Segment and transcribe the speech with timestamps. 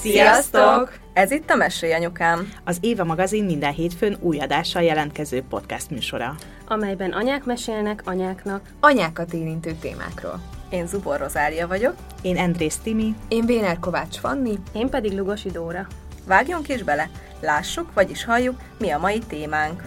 [0.00, 0.92] Sziasztok!
[1.12, 2.52] Ez itt a Mesélj Anyukám.
[2.64, 6.34] Az Éva magazin minden hétfőn új adással jelentkező podcast műsora.
[6.68, 8.60] amelyben anyák mesélnek anyáknak.
[8.80, 10.40] Anyákat érintő témákról.
[10.70, 11.94] Én Zubor Rozália vagyok.
[12.22, 13.14] Én Andrész Timi.
[13.28, 14.58] Én Béner Kovács Fanni.
[14.72, 15.86] Én pedig Lugosi Dóra.
[16.26, 17.10] Vágjunk is bele,
[17.40, 19.82] lássuk, vagyis halljuk, mi a mai témánk.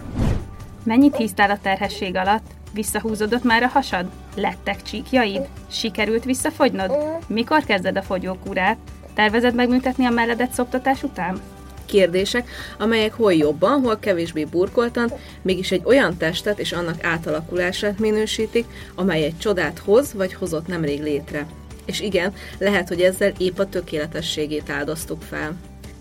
[0.84, 2.50] Mennyit híztál a terhesség alatt?
[2.72, 4.06] Visszahúzódott már a hasad?
[4.36, 5.48] Lettek csíkjaid?
[5.70, 6.92] Sikerült visszafogynod?
[7.26, 8.78] Mikor kezded a fogyókúrát?
[9.14, 11.40] Tervezed megműtetni a melledet szoptatás után?
[11.86, 18.64] Kérdések, amelyek hol jobban, hol kevésbé burkoltan, mégis egy olyan testet és annak átalakulását minősítik,
[18.94, 21.46] amely egy csodát hoz, vagy hozott nemrég létre.
[21.84, 25.56] És igen, lehet, hogy ezzel épp a tökéletességét áldoztuk fel.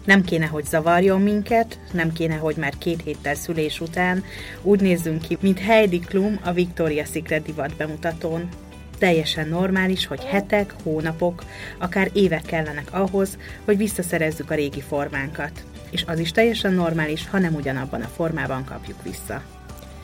[0.06, 4.24] Nem kéne, hogy zavarjon minket, nem kéne, hogy már két héttel szülés után
[4.62, 8.50] úgy nézzünk ki, mint Heidi Klum a Victoria's Secret divat bemutatón.
[9.00, 11.44] Teljesen normális, hogy hetek, hónapok,
[11.78, 15.64] akár évek kellenek ahhoz, hogy visszaszerezzük a régi formánkat.
[15.90, 19.42] És az is teljesen normális, ha nem ugyanabban a formában kapjuk vissza.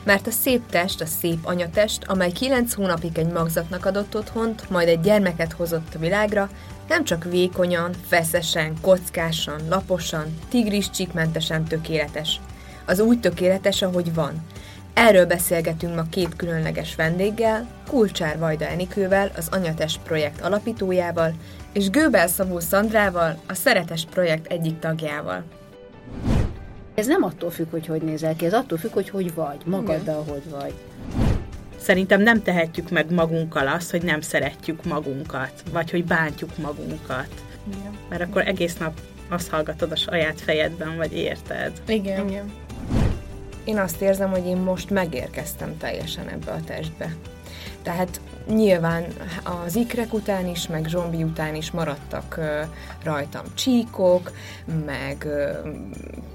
[0.04, 4.88] Mert a szép test, a szép anyatest, amely kilenc hónapig egy magzatnak adott otthont, majd
[4.88, 6.50] egy gyermeket hozott a világra,
[6.88, 12.40] nem csak vékonyan, feszesen, kockásan, laposan, tigris csíkmentesen tökéletes.
[12.84, 14.46] Az úgy tökéletes, ahogy van.
[14.98, 21.32] Erről beszélgetünk ma két különleges vendéggel, Kulcsár Vajda Enikővel, az Anyatest projekt alapítójával,
[21.72, 25.44] és Gőbel Szabó Szandrával, a Szeretes projekt egyik tagjával.
[26.94, 30.24] Ez nem attól függ, hogy hogy nézel ki, ez attól függ, hogy hogy vagy, magaddal
[30.28, 30.74] hogy vagy.
[31.80, 37.28] Szerintem nem tehetjük meg magunkkal azt, hogy nem szeretjük magunkat, vagy hogy bántjuk magunkat.
[37.68, 37.98] Igen.
[38.08, 41.72] Mert akkor egész nap azt hallgatod a saját fejedben, vagy érted.
[41.86, 42.28] Igen.
[42.28, 42.65] Igen.
[43.66, 47.16] Én azt érzem, hogy én most megérkeztem teljesen ebbe a testbe.
[47.86, 49.04] Tehát nyilván
[49.64, 52.40] az ikrek után is, meg zsombi után is maradtak
[53.02, 54.32] rajtam csíkok,
[54.86, 55.26] meg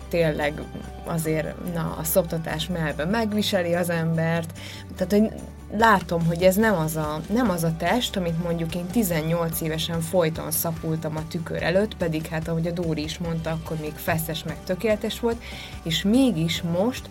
[0.09, 0.62] tényleg
[1.03, 4.59] azért na, a szoptatás melben megviseli az embert.
[4.95, 5.41] Tehát, hogy
[5.78, 10.01] látom, hogy ez nem az, a, nem az a test, amit mondjuk én 18 évesen
[10.01, 14.44] folyton szapultam a tükör előtt, pedig hát ahogy a Dóri is mondta, akkor még feszes
[14.44, 15.41] meg tökéletes volt,
[15.83, 17.09] és mégis most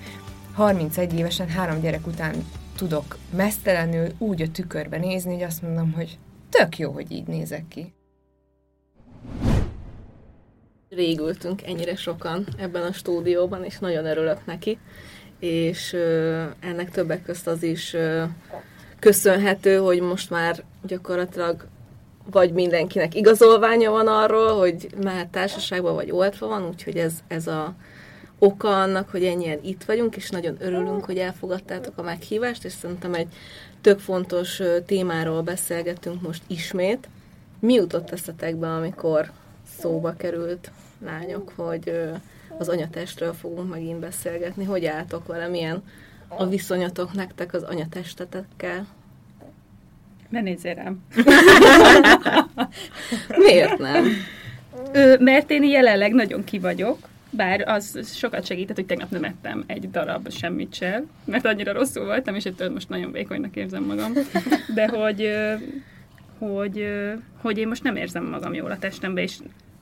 [0.54, 2.34] 31 évesen, három gyerek után
[2.80, 6.18] tudok mesztelenül úgy a tükörbe nézni, hogy azt mondom, hogy
[6.50, 7.92] tök jó, hogy így nézek ki.
[10.88, 14.78] Régültünk ennyire sokan ebben a stúdióban, és nagyon örülök neki,
[15.38, 18.24] és ö, ennek többek közt az is ö,
[18.98, 21.66] köszönhető, hogy most már gyakorlatilag
[22.30, 27.74] vagy mindenkinek igazolványa van arról, hogy mehet társaságban, vagy oltva van, úgyhogy ez, ez a
[28.42, 33.14] oka annak, hogy ennyien itt vagyunk, és nagyon örülünk, hogy elfogadtátok a meghívást, és szerintem
[33.14, 33.28] egy
[33.80, 37.08] tök fontos témáról beszélgetünk most ismét.
[37.58, 39.30] Mi jutott eszetekbe, amikor
[39.78, 40.70] szóba került
[41.04, 42.10] lányok, hogy
[42.58, 44.64] az anyatestről fogunk megint beszélgetni?
[44.64, 45.48] Hogy álltok vele?
[45.48, 45.82] Milyen
[46.28, 48.86] a viszonyatok nektek az anyatestetekkel?
[50.28, 51.04] Ne nézzél rám.
[53.46, 54.06] Miért nem?
[54.92, 56.98] Ö, mert én jelenleg nagyon ki vagyok,
[57.30, 62.04] bár az sokat segített, hogy tegnap nem ettem egy darab semmit sem, mert annyira rosszul
[62.04, 64.12] voltam, és ettől most nagyon vékonynak érzem magam.
[64.74, 65.30] De hogy,
[66.38, 66.86] hogy,
[67.36, 69.38] hogy én most nem érzem magam jól a testembe, és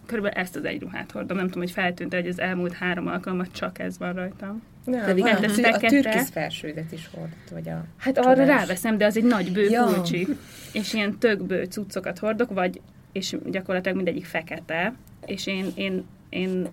[0.07, 1.37] körülbelül ezt az egy ruhát hordom.
[1.37, 4.63] Nem tudom, hogy feltűnt hogy az elmúlt három alkalmat csak ez van rajtam.
[4.85, 8.33] Nem, Pedig van, a, a türkisz felsődet is hordott, vagy a Hát csodás.
[8.33, 9.85] arra ráveszem, de az egy nagy bő ja.
[9.85, 10.27] kulcsi.
[10.73, 12.81] És ilyen tök bő cuccokat hordok, vagy,
[13.13, 14.95] és gyakorlatilag mindegyik fekete,
[15.27, 16.69] és én, én, én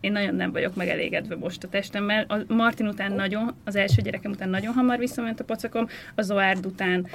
[0.00, 2.24] én nagyon nem vagyok megelégedve most a testemmel.
[2.28, 6.66] A Martin után nagyon, az első gyerekem után nagyon hamar visszament a pocakom, a Zoárd
[6.66, 7.06] után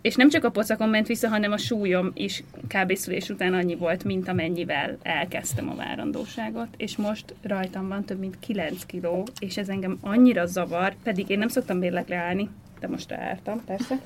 [0.00, 2.96] és nem csak a pocakon ment vissza, hanem a súlyom is kb.
[2.96, 8.38] szülés után annyi volt, mint amennyivel elkezdtem a várandóságot, és most rajtam van több mint
[8.38, 12.48] 9 kiló, és ez engem annyira zavar, pedig én nem szoktam mérlegre állni,
[12.80, 14.00] de most álltam, persze.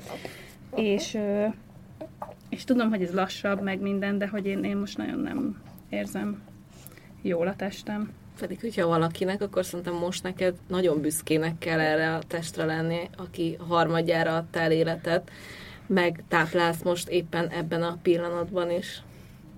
[0.75, 1.17] És,
[2.49, 6.41] és tudom, hogy ez lassabb, meg minden, de hogy én, én most nagyon nem érzem
[7.23, 8.11] jól a testem.
[8.39, 13.57] Pedig, hogyha valakinek, akkor szerintem most neked nagyon büszkének kell erre a testre lenni, aki
[13.67, 15.31] harmadjára adtál életet,
[15.87, 19.01] meg táplálsz most éppen ebben a pillanatban is.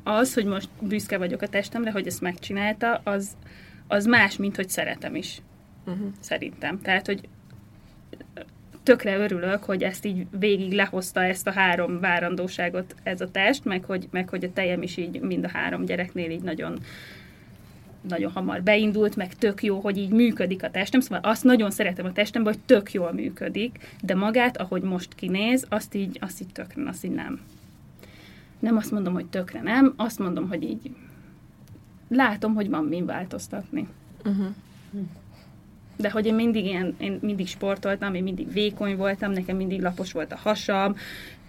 [0.04, 3.30] Az, hogy most büszke vagyok a testemre, hogy ezt megcsinálta, az,
[3.88, 5.42] az más, mint hogy szeretem is.
[5.86, 6.08] Uh-huh.
[6.20, 6.82] Szerintem.
[6.82, 7.28] Tehát, hogy
[8.84, 13.84] tökre örülök, hogy ezt így végig lehozta ezt a három várandóságot ez a test, meg
[13.84, 16.80] hogy, meg hogy a tejem is így mind a három gyereknél így nagyon
[18.08, 22.06] nagyon hamar beindult, meg tök jó, hogy így működik a testem, szóval azt nagyon szeretem
[22.06, 26.52] a testemben, hogy tök jól működik, de magát, ahogy most kinéz, azt így, azt így
[26.52, 27.42] tökre, azt így nem.
[28.60, 30.92] Nem azt mondom, hogy tökre nem, azt mondom, hogy így
[32.10, 33.88] látom, hogy van min változtatni.
[34.26, 34.48] Uh-huh.
[35.98, 40.12] De hogy én mindig ilyen, én mindig sportoltam, én mindig vékony voltam, nekem mindig lapos
[40.12, 40.96] volt a hasam,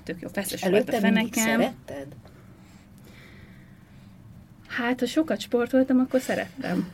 [0.02, 1.44] tök jó feszes volt a Előtte fenekem.
[1.44, 2.06] szeretted?
[4.66, 6.88] Hát, ha sokat sportoltam, akkor szerettem.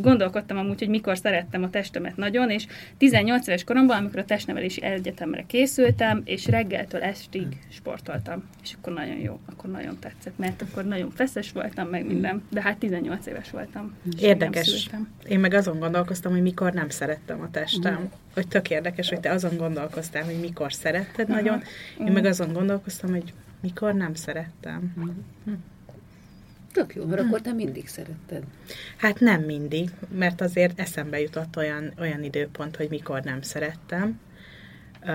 [0.00, 2.66] Gondolkodtam amúgy, hogy mikor szerettem a testemet nagyon, és
[2.96, 8.44] 18 éves koromban, amikor a testnevelési egyetemre készültem, és reggeltől estig sportoltam.
[8.62, 12.42] És akkor nagyon jó, akkor nagyon tetszett, mert akkor nagyon feszes voltam, meg minden.
[12.50, 13.94] De hát 18 éves voltam.
[14.18, 14.90] Érdekes.
[15.28, 18.10] Én meg azon gondolkoztam, hogy mikor nem szerettem a testem.
[18.34, 21.40] Hogy tök érdekes, hogy te azon gondolkoztál, hogy mikor szeretted Aha.
[21.40, 21.62] nagyon.
[21.98, 24.94] Én meg azon gondolkoztam, hogy mikor nem szerettem.
[26.72, 28.42] Tök jó, mert akkor te mindig szeretted.
[28.96, 34.20] Hát nem mindig, mert azért eszembe jutott olyan, olyan időpont, hogy mikor nem szerettem.
[35.06, 35.12] Ö,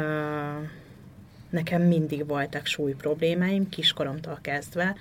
[1.49, 4.95] nekem mindig voltak súly problémáim, kiskoromtól kezdve.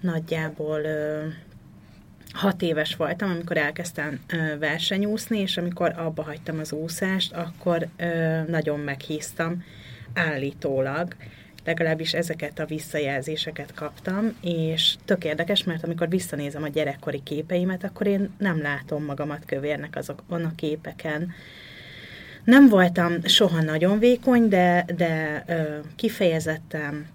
[0.00, 1.26] Nagyjából ö,
[2.32, 8.42] hat éves voltam, amikor elkezdtem ö, versenyúszni, és amikor abba hagytam az úszást, akkor ö,
[8.42, 9.64] nagyon meghíztam
[10.14, 11.14] állítólag,
[11.64, 18.06] legalábbis ezeket a visszajelzéseket kaptam, és tök érdekes, mert amikor visszanézem a gyerekkori képeimet, akkor
[18.06, 21.32] én nem látom magamat kövérnek azokon a képeken.
[22.44, 27.06] Nem voltam soha nagyon vékony, de, de ö, kifejezetten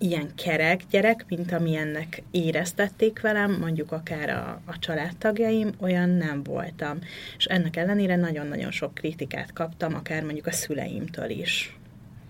[0.00, 6.98] ilyen kerek gyerek, mint amilyennek éreztették velem, mondjuk akár a, a családtagjaim, olyan nem voltam.
[7.38, 11.76] És ennek ellenére nagyon-nagyon sok kritikát kaptam, akár mondjuk a szüleimtől is.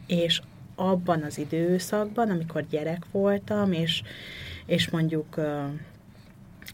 [0.07, 0.41] És
[0.81, 4.03] abban az időszakban, amikor gyerek voltam, és,
[4.67, 5.65] és mondjuk uh,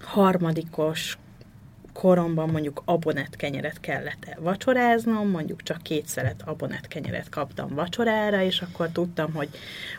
[0.00, 1.18] harmadikos
[1.92, 8.60] koromban mondjuk abonett kenyeret kellett vacsoráznom, mondjuk csak két szelet abonett kenyeret kaptam vacsorára, és
[8.60, 9.48] akkor tudtam, hogy,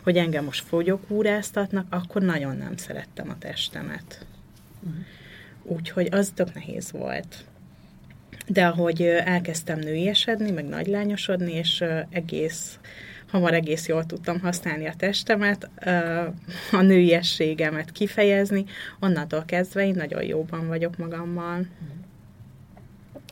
[0.03, 4.25] hogy engem most fogyókúráztatnak, akkor nagyon nem szerettem a testemet.
[5.63, 7.45] Úgyhogy az tök nehéz volt.
[8.47, 12.79] De ahogy elkezdtem nőiesedni, meg nagylányosodni, és egész
[13.29, 15.69] hamar egész jól tudtam használni a testemet,
[16.71, 18.65] a nőiességemet kifejezni,
[18.99, 21.65] onnantól kezdve én nagyon jóban vagyok magammal.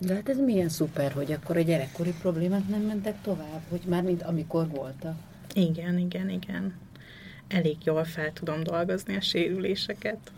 [0.01, 4.03] De hát ez milyen szuper, hogy akkor a gyerekkori problémák nem mentek tovább, hogy már
[4.03, 5.17] mint amikor voltak.
[5.53, 6.73] Igen, igen, igen.
[7.47, 10.31] Elég jól fel tudom dolgozni a sérüléseket.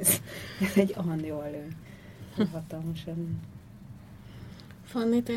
[0.00, 0.20] Ez,
[0.60, 1.68] ez egy annyó elő.
[2.52, 3.28] Hatalmas elő.
[4.84, 5.32] Fanni, te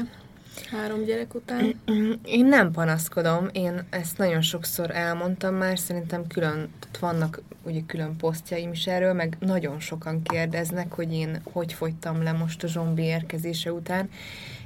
[0.72, 1.82] három gyerek után?
[2.24, 6.70] Én nem panaszkodom, én ezt nagyon sokszor elmondtam már, szerintem külön,
[7.00, 12.32] vannak ugye külön posztjaim is erről, meg nagyon sokan kérdeznek, hogy én hogy fogytam le
[12.32, 14.10] most a zombi érkezése után,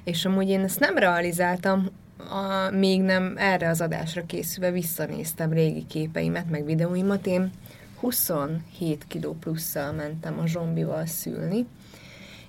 [0.03, 5.85] és amúgy én ezt nem realizáltam, a, még nem erre az adásra készülve visszanéztem régi
[5.85, 7.51] képeimet, meg videóimat, én
[7.99, 11.65] 27 kiló plusszal mentem a zombival szülni,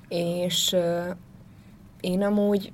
[0.09, 1.11] és ö,
[2.01, 2.73] én amúgy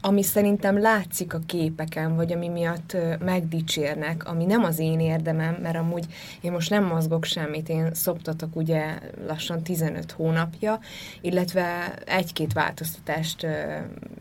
[0.00, 5.76] ami szerintem látszik a képeken, vagy ami miatt megdicsérnek, ami nem az én érdemem, mert
[5.76, 6.06] amúgy
[6.40, 10.78] én most nem mozgok semmit, én szoptatok ugye lassan 15 hónapja,
[11.20, 13.46] illetve egy-két változtatást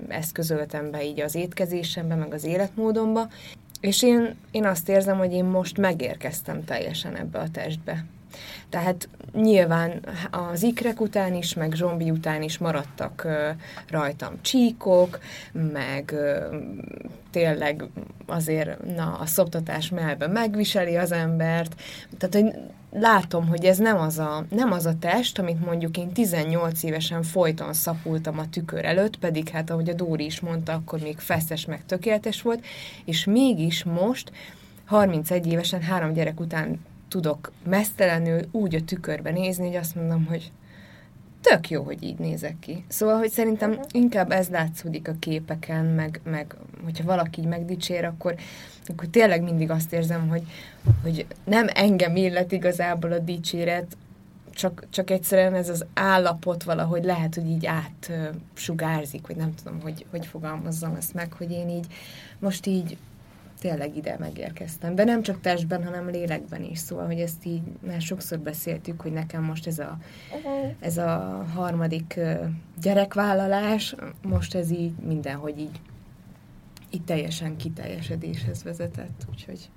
[0.07, 3.29] eszközöltem be így az étkezésembe, meg az életmódomba,
[3.81, 8.05] és én, én azt érzem, hogy én most megérkeztem teljesen ebbe a testbe.
[8.69, 13.27] Tehát nyilván az ikrek után is, meg zsombi után is maradtak
[13.89, 15.19] rajtam csíkok,
[15.53, 16.15] meg
[17.31, 17.83] tényleg
[18.25, 21.75] azért na, a szoptatás mellben megviseli az embert.
[22.17, 26.11] Tehát, hogy látom, hogy ez nem az, a, nem az a test, amit mondjuk én
[26.11, 30.99] 18 évesen folyton szapultam a tükör előtt, pedig hát ahogy a Dóri is mondta, akkor
[30.99, 32.65] még feszes, meg tökéletes volt,
[33.05, 34.31] és mégis most
[34.85, 36.79] 31 évesen három gyerek után
[37.09, 40.51] tudok mesztelenül úgy a tükörbe nézni, hogy azt mondom, hogy
[41.41, 42.85] tök jó, hogy így nézek ki.
[42.87, 48.35] Szóval, hogy szerintem inkább ez látszódik a képeken, meg, meg hogyha valaki így megdicsér, akkor,
[48.85, 50.43] akkor tényleg mindig azt érzem, hogy,
[51.01, 53.97] hogy nem engem illet igazából a dicséret,
[54.53, 60.05] csak, csak egyszerűen ez az állapot valahogy lehet, hogy így átsugárzik, vagy nem tudom, hogy,
[60.11, 61.85] hogy fogalmazzam ezt meg, hogy én így
[62.39, 62.97] most így
[63.59, 64.95] tényleg ide megérkeztem.
[64.95, 66.79] De nem csak testben, hanem lélekben is.
[66.79, 69.97] Szóval, hogy ezt így már sokszor beszéltük, hogy nekem most ez a,
[70.79, 72.19] ez a harmadik
[72.81, 75.79] gyerekvállalás, most ez így mindenhogy így,
[76.89, 79.25] így teljesen kiteljesedéshez vezetett.
[79.29, 79.69] Úgyhogy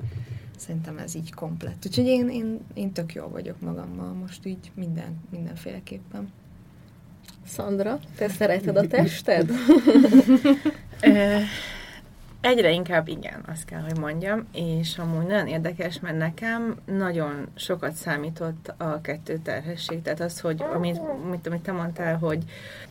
[0.56, 1.86] szerintem ez így komplett.
[1.86, 6.32] Úgyhogy én, én, én tök jól vagyok magammal most így minden, mindenféleképpen.
[7.46, 9.50] Szandra, te szereted a tested?
[12.42, 17.92] Egyre inkább igen, azt kell, hogy mondjam, és amúgy nagyon érdekes, mert nekem nagyon sokat
[17.92, 22.38] számított a kettő terhesség, tehát az, hogy amit, amit, amit te mondtál, hogy,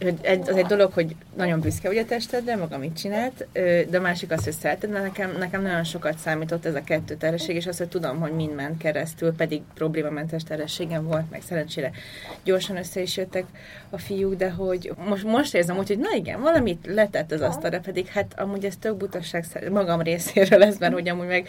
[0.01, 3.47] hogy egy, az egy dolog, hogy nagyon büszke vagy a testedre, maga mit csinált,
[3.89, 7.55] de a másik az, hogy szereted, nekem, nekem nagyon sokat számított ez a kettő terhesség,
[7.55, 11.91] és az, hogy tudom, hogy mind ment keresztül, pedig problémamentes terhességem volt, meg szerencsére
[12.43, 13.45] gyorsan össze is jöttek
[13.89, 17.79] a fiúk, de hogy most, most érzem úgy, hogy na igen, valamit letett az asztalra,
[17.79, 19.39] pedig hát amúgy ez tök butaság
[19.71, 21.47] magam részéről lesz, mert hogy amúgy meg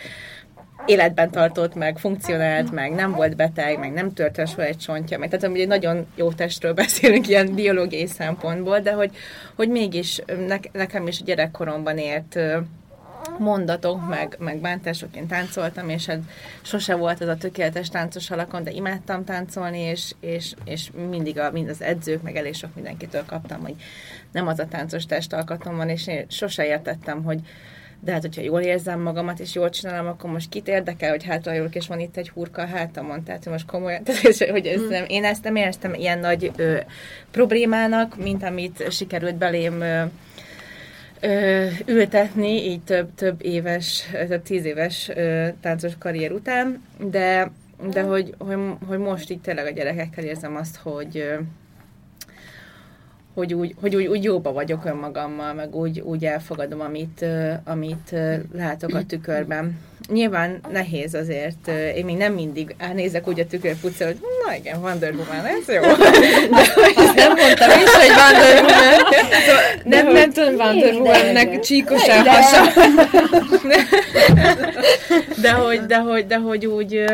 [0.87, 5.31] életben tartott, meg funkcionált, meg nem volt beteg, meg nem tört soha egy csontja, meg
[5.31, 9.17] tehát egy nagyon jó testről beszélünk ilyen biológiai szempontból, de hogy,
[9.57, 12.39] hogy mégis ne, nekem is gyerekkoromban ért
[13.39, 16.21] mondatok, meg, meg bántások, én táncoltam, és hát
[16.63, 21.51] sose volt az a tökéletes táncos alakon, de imádtam táncolni, és, és, és mindig a,
[21.51, 23.75] mind az edzők, meg elég sok mindenkitől kaptam, hogy
[24.33, 27.41] nem az a táncos testalkatom van, és én sose értettem, hogy
[28.05, 31.75] de hát, hogyha jól érzem magamat, és jól csinálom, akkor most kit érdekel, hogy hátrajulok,
[31.75, 35.25] és van itt egy hurka a hátamon, tehát most komolyan, tehát, hogy ez nem, én
[35.25, 36.77] ezt nem éreztem ilyen nagy ö,
[37.31, 40.03] problémának, mint amit sikerült belém ö,
[41.21, 47.51] ö, ültetni, így több, több éves, több tíz éves ö, táncos karrier után, de,
[47.91, 51.35] de hogy, hogy, hogy most így tényleg a gyerekekkel érzem azt, hogy ö,
[53.35, 57.25] hogy úgy, hogy úgy, úgy jóba vagyok önmagammal, meg úgy, úgy elfogadom, amit,
[57.65, 58.15] amit
[58.53, 59.79] látok a tükörben.
[60.09, 65.13] Nyilván nehéz azért, én még nem mindig nézek úgy a tükörpuccra, hogy na igen, Wonder
[65.13, 65.81] Woman, ez jó.
[66.53, 68.99] De, nem mondtam is, hogy Wonder Woman.
[69.47, 72.81] Szóval nem, nem, nem tudom, Wonder Woman-nek csíkos a hasa.
[75.41, 77.05] De hogy, de hogy, de hogy úgy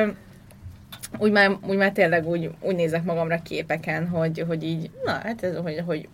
[1.18, 5.42] úgy már, úgy már tényleg úgy, úgy nézek magamra képeken, hogy, hogy így, na, hát
[5.42, 6.08] ez, hogy, hogy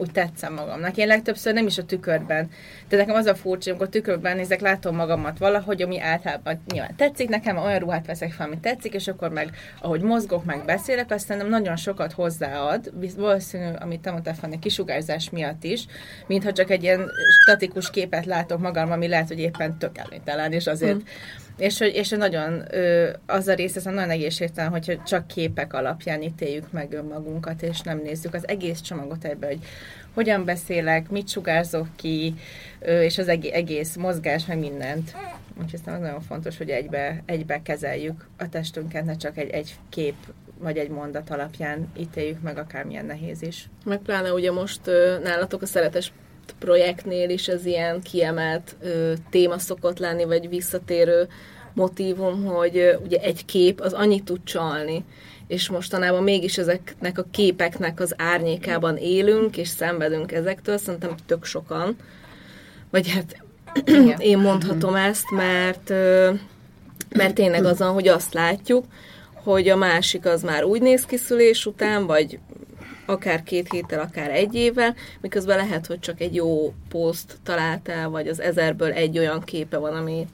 [0.00, 0.96] úgy tetszem magamnak.
[0.96, 2.50] Én legtöbbször nem is a tükörben.
[2.88, 6.96] De nekem az a furcsa, amikor a tükörben nézek, látom magamat valahogy, ami általában nyilván
[6.96, 11.10] tetszik nekem, olyan ruhát veszek fel, ami tetszik, és akkor meg, ahogy mozgok, meg beszélek,
[11.10, 15.86] azt nem nagyon sokat hozzáad, valószínű, amit te mondtál, Fanny, kisugárzás miatt is,
[16.26, 17.10] mintha csak egy ilyen
[17.42, 21.94] statikus képet látok magam, ami lehet, hogy éppen tök előnytelen, és azért mm és hogy,
[21.94, 26.92] és nagyon ö, az a rész, ez nagyon egészségtelen, hogyha csak képek alapján ítéljük meg
[26.92, 29.58] önmagunkat, és nem nézzük az egész csomagot ebbe, hogy
[30.14, 32.34] hogyan beszélek, mit sugárzok ki,
[32.78, 35.16] ö, és az egész mozgás, meg mindent.
[35.62, 40.14] Úgyhogy ez nagyon fontos, hogy egybe, egybe kezeljük a testünket, ne csak egy, egy kép
[40.58, 43.68] vagy egy mondat alapján ítéljük meg, akármilyen nehéz is.
[43.84, 44.80] Meg pláne ugye most
[45.22, 46.12] nálatok a szeretes
[46.58, 51.28] projektnél is ez ilyen kiemelt ö, téma szokott lenni, vagy visszatérő
[51.72, 55.04] motívum, hogy ö, ugye egy kép az annyit tud csalni,
[55.46, 61.96] és mostanában mégis ezeknek a képeknek az árnyékában élünk, és szenvedünk ezektől, szerintem tök sokan.
[62.90, 63.42] Vagy hát
[64.30, 66.32] én mondhatom ezt, mert, ö,
[67.08, 68.84] mert tényleg azon, hogy azt látjuk,
[69.42, 72.38] hogy a másik az már úgy néz ki szülés után, vagy
[73.10, 78.28] akár két héttel, akár egy évvel, miközben lehet, hogy csak egy jó poszt találtál, vagy
[78.28, 80.26] az ezerből egy olyan képe van, ami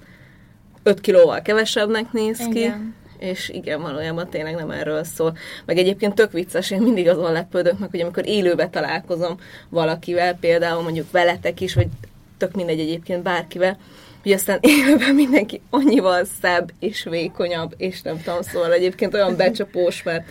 [0.83, 2.59] 5 kilóval kevesebbnek néz ki.
[2.59, 2.95] Igen.
[3.19, 5.37] És igen, valójában tényleg nem erről szól.
[5.65, 10.83] Meg egyébként tök vicces, én mindig azon lepődök meg, hogy amikor élőbe találkozom valakivel, például
[10.83, 11.89] mondjuk veletek is, vagy
[12.37, 13.79] tök mindegy egyébként bárkivel,
[14.23, 20.03] hogy aztán élőben mindenki annyival szebb és vékonyabb, és nem tudom, szóval egyébként olyan becsapós,
[20.03, 20.29] mert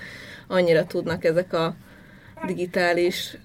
[0.47, 1.75] annyira tudnak ezek a
[2.47, 3.37] digitális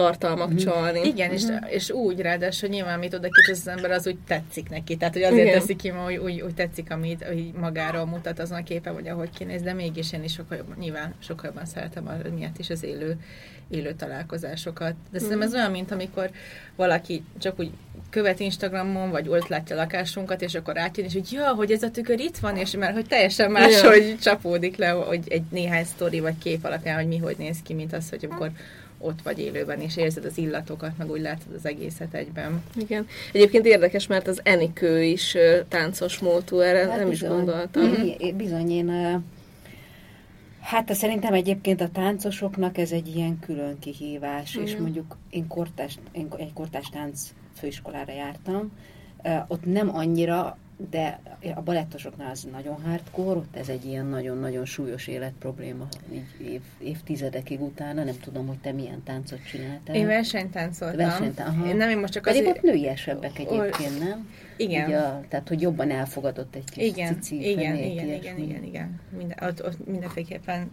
[0.00, 0.62] tartalmak uh-huh.
[0.62, 1.00] csalni.
[1.00, 1.42] Igen, uh-huh.
[1.42, 1.64] és, mhm.
[1.68, 4.96] és úgy ráadásul nyilván, amit oda kicsit az ember, az úgy tetszik neki.
[4.96, 5.58] Tehát, hogy azért Igen.
[5.58, 9.30] teszik ki, hogy úgy, úgy tetszik, amit hogy magáról mutat azon a képe, vagy ahogy
[9.38, 12.82] kinéz, de mégis én is sokkal jobban, nyilván sokkal jobban szeretem a, miatt is az
[12.82, 13.16] élő,
[13.68, 14.92] élő találkozásokat.
[14.92, 15.20] De uh-huh.
[15.20, 16.30] szerintem ez olyan, mint amikor
[16.76, 17.70] valaki csak úgy
[18.10, 21.82] követ Instagramon, vagy ott látja a lakásunkat, és akkor átjön, és hogy ja, hogy ez
[21.82, 23.88] a tükör itt van, és mert hogy teljesen más, ja.
[23.88, 27.74] hogy csapódik le, hogy egy néhány sztori vagy kép alapján, hogy mi hogy néz ki,
[27.74, 28.50] mint az, hogy amikor
[28.98, 32.62] ott vagy élőben, és érzed az illatokat, meg úgy látod az egészet egyben.
[32.76, 33.06] Igen.
[33.32, 35.36] Egyébként érdekes, mert az Enikő is
[35.68, 37.90] táncos módú, erre hát nem bizony, is gondoltam.
[38.36, 39.22] Bizony, én
[40.60, 44.66] Hát szerintem egyébként a táncosoknak ez egy ilyen külön kihívás, Igen.
[44.66, 48.72] és mondjuk én, kortás, én egy kortás tánc főiskolára jártam,
[49.48, 50.58] ott nem annyira
[50.90, 51.20] de
[51.54, 57.60] a balettosoknál az nagyon hardcore, ott ez egy ilyen nagyon-nagyon súlyos életprobléma, így év, évtizedekig
[57.60, 59.94] utána, nem tudom, hogy te milyen táncot csináltál.
[59.96, 60.96] Én versenytáncoltam.
[60.96, 62.56] Versenytán, Én nem, én most csak Pedig azért...
[62.56, 64.28] ott nőiesebbek egyébként, nem?
[64.56, 64.92] Igen.
[64.92, 69.38] a, tehát, hogy jobban elfogadott egy kis igen, cici, igen, igen, igen, igen, igen, Minden,
[69.42, 70.70] ott, ott mindenféleképpen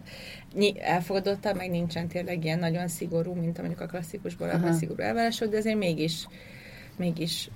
[0.78, 5.56] elfogadottabb, meg nincsen tényleg ilyen nagyon szigorú, mint mondjuk a klasszikusból a szigorú elvárások, de
[5.56, 6.28] azért mégis,
[6.96, 7.50] mégis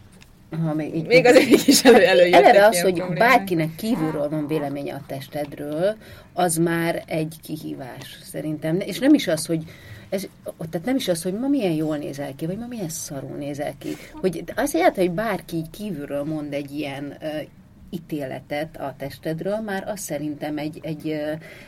[0.50, 3.28] ha még, így, Még azért így is elő, előjöttek Eleve az, hogy problémák.
[3.28, 5.96] bárkinek kívülről van véleménye a testedről,
[6.32, 8.80] az már egy kihívás szerintem.
[8.80, 9.62] És nem is az, hogy
[10.08, 10.26] ez,
[10.70, 13.74] tehát nem is az, hogy ma milyen jól nézel ki, vagy ma milyen szarul nézel
[13.78, 13.96] ki.
[14.12, 17.28] Hogy az egyáltalán, hogy bárki kívülről mond egy ilyen uh,
[17.90, 21.20] ítéletet a testedről, már az szerintem egy, egy,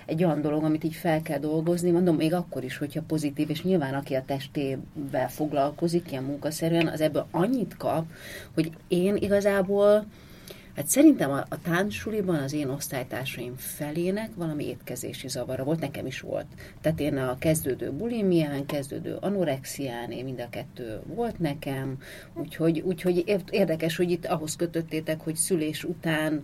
[0.06, 3.62] egy olyan dolog, amit így fel kell dolgozni, mondom, még akkor is, hogyha pozitív, és
[3.62, 8.06] nyilván aki a testével foglalkozik ilyen munkaszerűen, az ebből annyit kap,
[8.54, 10.06] hogy én igazából
[10.76, 16.20] Hát szerintem a, a táncsuliban az én osztálytársaim felének valami étkezési zavara volt, nekem is
[16.20, 16.46] volt.
[16.80, 21.98] Tehát én a kezdődő bulimián, kezdődő anorexián, én mind a kettő volt nekem,
[22.34, 26.42] úgyhogy, úgyhogy ér- érdekes, hogy itt ahhoz kötöttétek, hogy szülés után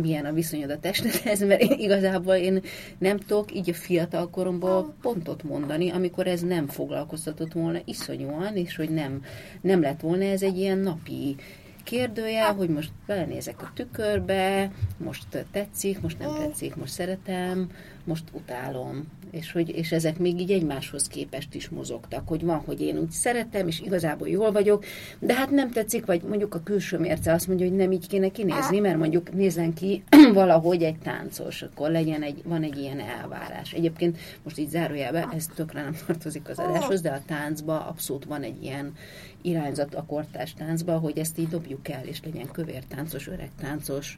[0.00, 2.62] milyen a viszonyod a testedhez, mert én igazából én
[2.98, 8.76] nem tudok így a fiatal koromban pontot mondani, amikor ez nem foglalkoztatott volna iszonyúan, és
[8.76, 9.24] hogy nem,
[9.60, 11.36] nem lett volna ez egy ilyen napi
[11.82, 17.70] kérdője, hogy most belenézek a tükörbe, most tetszik, most nem tetszik, most szeretem,
[18.04, 19.06] most utálom.
[19.30, 23.10] És, hogy, és ezek még így egymáshoz képest is mozogtak, hogy van, hogy én úgy
[23.10, 24.84] szeretem, és igazából jól vagyok,
[25.18, 28.28] de hát nem tetszik, vagy mondjuk a külső mérce azt mondja, hogy nem így kéne
[28.28, 33.72] kinézni, mert mondjuk nézzen ki valahogy egy táncos, akkor legyen egy, van egy ilyen elvárás.
[33.72, 38.42] Egyébként most így zárójelben, ez tökre nem tartozik az adáshoz, de a táncba abszolút van
[38.42, 38.92] egy ilyen
[39.42, 44.16] irányzat a kortárs táncba, hogy ezt így dobjuk el, és legyen kövér táncos, öreg táncos,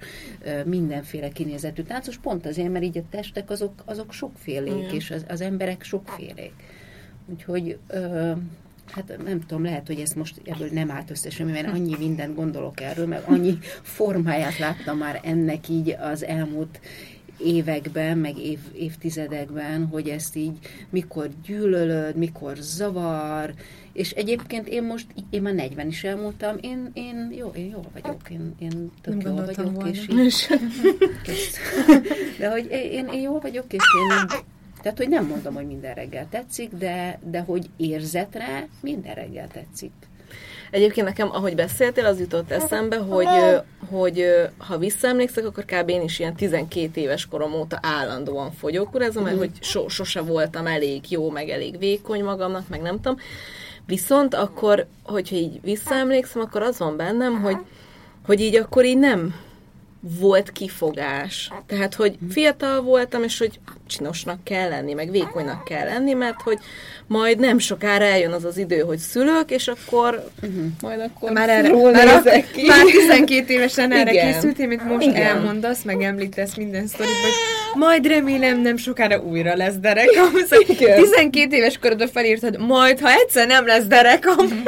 [0.64, 4.94] mindenféle kinézetű táncos, pont azért, mert így a testek azok, azok sokfélék, Igen.
[4.94, 6.52] és az, az emberek sokfélék.
[7.26, 8.32] Úgyhogy ö,
[8.86, 12.34] Hát nem tudom, lehet, hogy ez most ebből nem állt össze semmi, mert annyi mindent
[12.34, 16.80] gondolok erről, meg annyi formáját láttam már ennek így az elmúlt
[17.38, 20.58] években, meg év, évtizedekben, hogy ezt így
[20.90, 23.54] mikor gyűlölöd, mikor zavar,
[23.92, 28.30] és egyébként én most, én már 40 is elmúltam, én, én jó, én jól vagyok,
[28.30, 29.88] én, én tök Nem jól vagyok, volna.
[29.88, 30.46] és így.
[32.38, 34.40] De hogy én, én jól vagyok, és én
[34.82, 39.92] tehát, hogy nem mondom, hogy minden reggel tetszik, de, de hogy érzetre minden reggel tetszik.
[40.70, 43.26] Egyébként nekem, ahogy beszéltél, az jutott eszembe, hogy,
[43.90, 44.24] hogy
[44.58, 45.88] ha visszaemlékszek, akkor kb.
[45.88, 51.10] én is ilyen 12 éves korom óta állandóan fogyókurázom, mert hogy so, sose voltam elég
[51.10, 53.18] jó, meg elég vékony magamnak, meg nem tudom.
[53.86, 57.56] Viszont akkor, hogyha így visszaemlékszem, akkor az van bennem, hogy,
[58.26, 59.34] hogy így akkor így nem
[60.00, 61.50] volt kifogás.
[61.66, 63.60] Tehát, hogy fiatal voltam, és hogy
[63.96, 66.58] csinosnak kell lenni, meg vékonynak kell lenni, mert hogy
[67.06, 70.64] majd nem sokára eljön az az idő, hogy szülök, és akkor uh-huh.
[70.80, 72.66] majd akkor Már erre, már, nézek ki.
[72.66, 74.32] már 12 évesen erre Igen.
[74.32, 75.22] készültél, mint most Igen.
[75.22, 77.32] elmondasz, meg említesz minden sztorit, hogy
[77.74, 80.30] majd remélem nem sokára újra lesz derekam.
[80.48, 81.00] Szóval Igen.
[81.02, 84.46] 12 éves korodra felírtad, majd ha egyszer nem lesz derekam.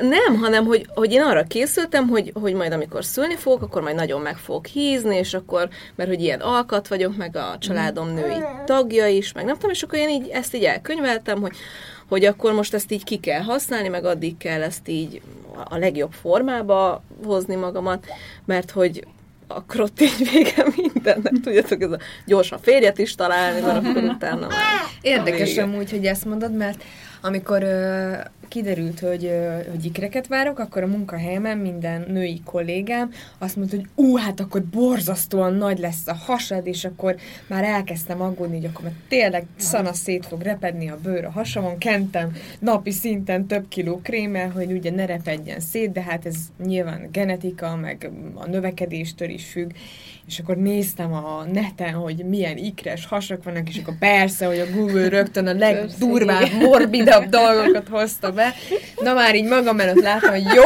[0.00, 3.94] Nem, hanem hogy, hogy én arra készültem, hogy, hogy majd amikor szülni fogok, akkor majd
[3.96, 8.44] nagyon meg fogok hízni, és akkor, mert hogy ilyen alkat vagyok, meg a családom női
[8.70, 11.56] tagja is, meg nem tudom, és akkor én így ezt így elkönyveltem, hogy,
[12.08, 15.20] hogy akkor most ezt így ki kell használni, meg addig kell ezt így
[15.64, 18.06] a legjobb formába hozni magamat,
[18.44, 19.06] mert hogy
[19.48, 24.46] akkor ott így vége mindennek, tudjátok, ez a gyorsan férjet is találni, mert akkor utána
[24.46, 24.58] már
[25.00, 26.84] Érdekes amúgy, hogy ezt mondod, mert
[27.20, 28.12] amikor ö,
[28.50, 29.30] kiderült, hogy,
[29.70, 34.62] hogy ikreket várok, akkor a munkahelyemen minden női kollégám azt mondta, hogy ú, hát akkor
[34.64, 39.92] borzasztóan nagy lesz a hasad, és akkor már elkezdtem aggódni, hogy akkor már tényleg szana
[39.92, 44.90] szét fog repedni a bőr a hasamon, kentem napi szinten több kiló krémmel, hogy ugye
[44.90, 49.70] ne repedjen szét, de hát ez nyilván genetika, meg a növekedéstől is függ,
[50.26, 54.70] és akkor néztem a neten, hogy milyen ikres hasak vannak, és akkor persze, hogy a
[54.74, 58.39] Google rögtön a legdurvább, morbidabb dolgokat hozta be.
[59.02, 60.64] Na már így magam előtt láttam, hogy jó,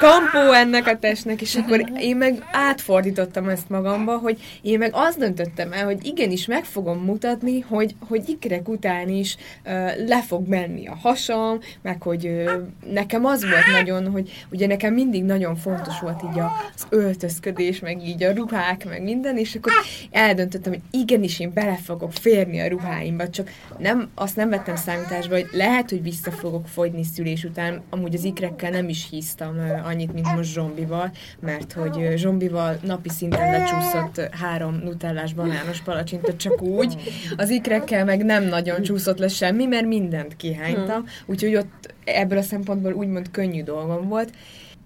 [0.00, 5.18] kampó ennek a testnek, és akkor én meg átfordítottam ezt magamba, hogy én meg azt
[5.18, 9.72] döntöttem el, hogy igenis meg fogom mutatni, hogy, hogy ikrek után is uh,
[10.06, 12.50] le fog menni a hasam, meg hogy uh,
[12.92, 18.06] nekem az volt nagyon, hogy ugye nekem mindig nagyon fontos volt így az öltözködés, meg
[18.06, 19.72] így a ruhák, meg minden, és akkor
[20.10, 25.34] eldöntöttem, hogy igenis én bele fogok férni a ruháimba, csak nem, azt nem vettem számításba,
[25.34, 30.12] hogy lehet, hogy vissza fogok fogyni szülés után, amúgy az ikrekkel nem is híztam annyit,
[30.12, 36.94] mint most zsombival, mert hogy zsombival napi szinten lecsúszott három nutellás banános palacsintot csak úgy,
[37.36, 42.42] az ikrekkel meg nem nagyon csúszott le semmi, mert mindent kihánytam, úgyhogy ott ebből a
[42.42, 44.32] szempontból úgymond könnyű dolgom volt,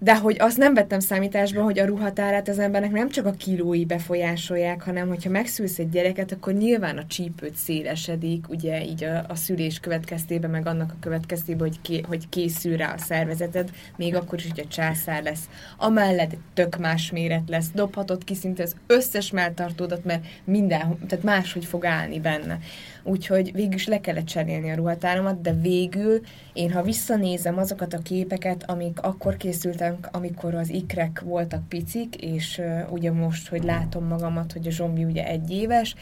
[0.05, 3.85] de hogy azt nem vettem számításba, hogy a ruhatárát az embernek nem csak a kilói
[3.85, 9.35] befolyásolják, hanem hogyha megszülsz egy gyereket, akkor nyilván a csípőt szélesedik, ugye így a, a
[9.35, 14.39] szülés következtében, meg annak a következtében, hogy, ké, hogy készül rá a szervezeted, még akkor
[14.39, 15.49] is, hogy a császár lesz.
[15.77, 21.65] Amellett tök más méret lesz, dobhatod ki szinte az összes melltartódat, mert minden, tehát máshogy
[21.65, 22.59] fog állni benne.
[23.07, 26.19] Úgyhogy végül is le kellett cserélni a ruhatáromat, de végül
[26.53, 32.57] én, ha visszanézem azokat a képeket, amik akkor készültek, amikor az ikrek voltak picik, és
[32.57, 35.95] uh, ugye most, hogy látom magamat, hogy a zsombi ugye egy éves,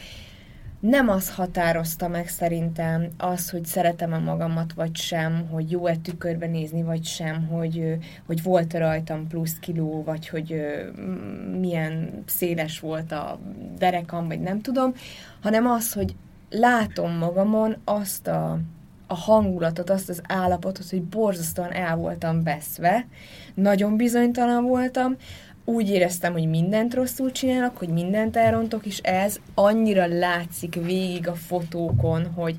[0.80, 6.46] nem az határozta meg szerintem az, hogy szeretem a magamat, vagy sem, hogy jó-e tükörbe
[6.46, 10.60] nézni, vagy sem, hogy, hogy volt rajtam plusz kiló, vagy hogy
[11.60, 13.38] milyen széles volt a
[13.78, 14.94] derekam, vagy nem tudom,
[15.40, 16.14] hanem az, hogy
[16.58, 18.58] látom magamon azt a,
[19.06, 23.06] a hangulatot, azt az állapotot, hogy borzasztóan el voltam veszve,
[23.54, 25.16] nagyon bizonytalan voltam,
[25.64, 31.34] úgy éreztem, hogy mindent rosszul csinálok, hogy mindent elrontok, és ez annyira látszik végig a
[31.34, 32.56] fotókon, hogy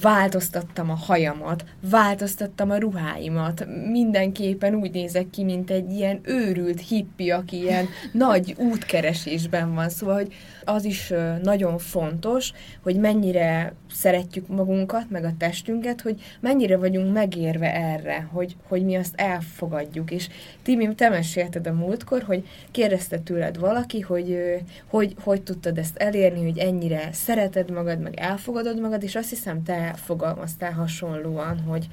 [0.00, 7.30] változtattam a hajamat, változtattam a ruháimat, mindenképpen úgy nézek ki, mint egy ilyen őrült hippi,
[7.30, 9.88] aki ilyen nagy útkeresésben van.
[9.88, 12.52] Szóval, hogy az is nagyon fontos,
[12.82, 18.94] hogy mennyire szeretjük magunkat, meg a testünket, hogy mennyire vagyunk megérve erre, hogy, hogy mi
[18.96, 20.10] azt elfogadjuk.
[20.10, 20.28] És
[20.62, 24.38] Timi, te mesélted a múltkor, hogy kérdezte tőled valaki, hogy,
[24.86, 29.62] hogy hogy tudtad ezt elérni, hogy ennyire szereted magad, meg elfogadod magad, és azt hiszem,
[29.62, 31.86] te fogalmaztál hasonlóan, hogy,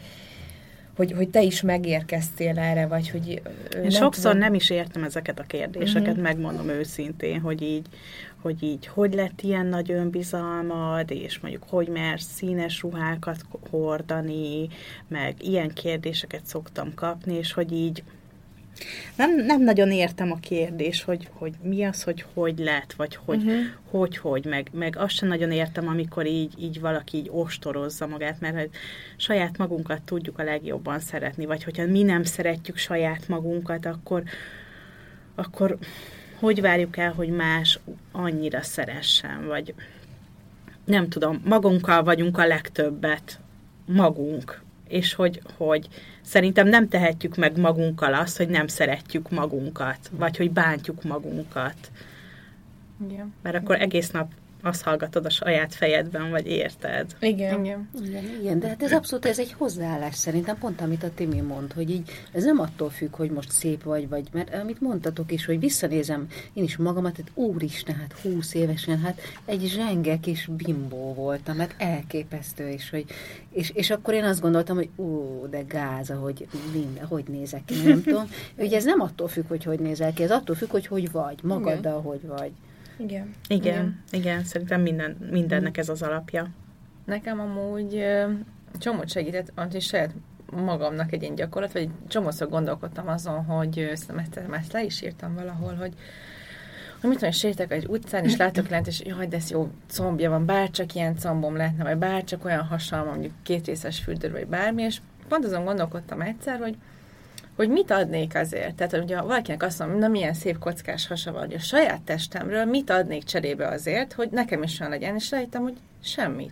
[0.95, 3.27] hogy, hogy te is megérkeztél erre, vagy hogy...
[3.27, 4.37] Én nem sokszor tudom.
[4.37, 6.23] nem is értem ezeket a kérdéseket, uh-huh.
[6.23, 7.85] megmondom őszintén, hogy így,
[8.41, 14.67] hogy így hogy lett ilyen nagy önbizalmad, és mondjuk hogy mersz színes ruhákat hordani,
[15.07, 18.03] meg ilyen kérdéseket szoktam kapni, és hogy így
[19.15, 23.43] nem, nem nagyon értem a kérdés, hogy, hogy mi az, hogy hogy lett, vagy hogy,
[23.43, 23.61] uh-huh.
[23.89, 28.39] hogy, hogy, meg, meg azt sem nagyon értem, amikor így, így valaki így ostorozza magát,
[28.39, 28.69] mert hogy
[29.17, 34.23] saját magunkat tudjuk a legjobban szeretni, vagy hogyha mi nem szeretjük saját magunkat, akkor,
[35.35, 35.77] akkor
[36.39, 37.79] hogy várjuk el, hogy más
[38.11, 39.73] annyira szeressen, vagy
[40.85, 43.39] nem tudom, magunkkal vagyunk a legtöbbet,
[43.85, 45.87] magunk, és hogy, hogy
[46.21, 51.91] szerintem nem tehetjük meg magunkkal azt, hogy nem szeretjük magunkat, vagy hogy bántjuk magunkat.
[53.09, 53.33] Igen.
[53.41, 57.15] Mert akkor egész nap azt hallgatod a saját fejedben, vagy érted.
[57.19, 57.59] Igen.
[57.65, 57.89] Igen.
[58.05, 58.59] Igen, igen.
[58.59, 62.09] de hát ez abszolút, ez egy hozzáállás szerintem, pont amit a Timi mond, hogy így
[62.31, 66.27] ez nem attól függ, hogy most szép vagy, vagy, mert amit mondtatok is, hogy visszanézem
[66.53, 71.75] én is magamat, hát úristen, hát húsz évesen, hát egy zsenge kis bimbó voltam, hát
[71.77, 73.05] elképesztő, és, hogy,
[73.51, 77.75] és, és akkor én azt gondoltam, hogy ú, de gáz, ahogy minden, hogy nézek ki,
[77.83, 78.29] nem tudom.
[78.57, 81.39] Ugye ez nem attól függ, hogy hogy nézel ki, ez attól függ, hogy hogy vagy,
[81.43, 82.51] magaddal, hogy vagy.
[83.03, 83.33] Igen.
[83.47, 86.47] Igen, igen, igen szerintem minden, mindennek ez az alapja.
[87.05, 88.03] Nekem amúgy
[88.79, 90.11] csomót segített, és saját
[90.51, 94.13] magamnak egy ilyen gyakorlat, vagy csomószor gondolkodtam azon, hogy ezt,
[94.51, 95.93] ezt le is írtam valahol, hogy
[97.01, 100.29] hogy mit tudom, sétek egy utcán, és látok lent, és jaj, de ez jó combja
[100.29, 104.81] van, bárcsak ilyen combom lehetne, vagy bárcsak olyan hasonló, mondjuk két részes fürdő, vagy bármi,
[104.81, 106.75] és pont azon gondolkodtam egyszer, hogy
[107.61, 108.75] hogy mit adnék azért.
[108.75, 112.65] Tehát, hogyha valakinek azt mondom, na milyen szép kockás hasa van, hogy a saját testemről
[112.65, 116.51] mit adnék cserébe azért, hogy nekem is olyan legyen, és rájöttem, hogy semmit.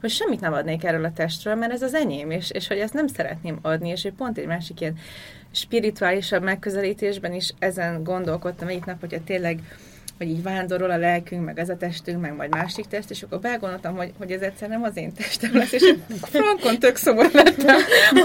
[0.00, 2.94] Hogy semmit nem adnék erről a testről, mert ez az enyém, és, és hogy ezt
[2.94, 4.98] nem szeretném adni, és hogy pont egy másik ilyen
[5.50, 9.60] spirituálisabb megközelítésben is ezen gondolkodtam egyik nap, hogyha tényleg
[10.18, 13.40] hogy így vándorol a lelkünk, meg ez a testünk, meg majd másik test, és akkor
[13.40, 17.76] belgondoltam, hogy, hogy ez egyszer nem az én testem lesz, és frankon tök szomor lettem,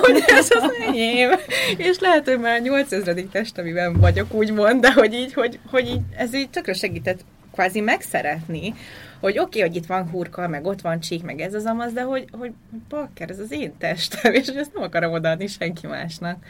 [0.01, 1.32] hogy ez az enyém.
[1.77, 3.15] És lehet, hogy már a 8000.
[3.32, 7.80] test, amiben vagyok, úgymond, de hogy így, hogy, hogy így, ez így tökre segített kvázi
[7.80, 8.73] megszeretni,
[9.19, 11.93] hogy oké, okay, hogy itt van hurka, meg ott van csík, meg ez az amaz,
[11.93, 12.51] de hogy, hogy
[12.89, 16.43] bakker, ez az én testem, és hogy ezt nem akarom odaadni senki másnak.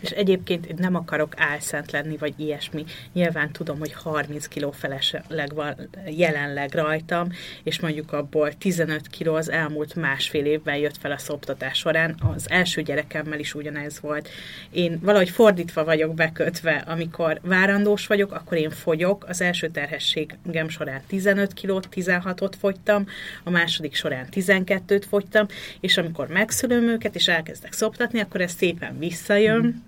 [0.00, 2.84] És egyébként nem akarok álszent lenni, vagy ilyesmi.
[3.12, 7.28] Nyilván tudom, hogy 30 kiló felesleg van jelenleg rajtam,
[7.62, 12.14] és mondjuk abból 15 kiló az elmúlt másfél évben jött fel a szoptatás során.
[12.34, 14.28] Az első gyerekemmel is ugyanez volt.
[14.70, 19.24] Én valahogy fordítva vagyok bekötve, amikor várandós vagyok, akkor én fogyok.
[19.28, 23.06] Az első terhességem során 15 kilót, 16-ot fogytam,
[23.44, 25.46] a második során 12-t fogytam,
[25.80, 29.84] és amikor megszülöm őket, és elkezdek szoptatni, akkor ez szépen visszajön,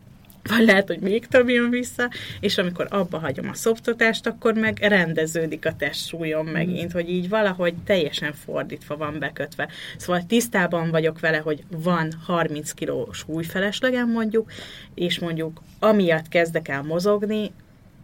[0.48, 4.78] vagy lehet, hogy még több jön vissza, és amikor abba hagyom a szoptatást, akkor meg
[4.80, 6.52] rendeződik a testsúlyom mm.
[6.52, 9.68] megint, hogy így valahogy teljesen fordítva van bekötve.
[9.96, 14.50] Szóval tisztában vagyok vele, hogy van 30 kg súlyfeleslegem mondjuk,
[14.94, 17.52] és mondjuk amiatt kezdek el mozogni,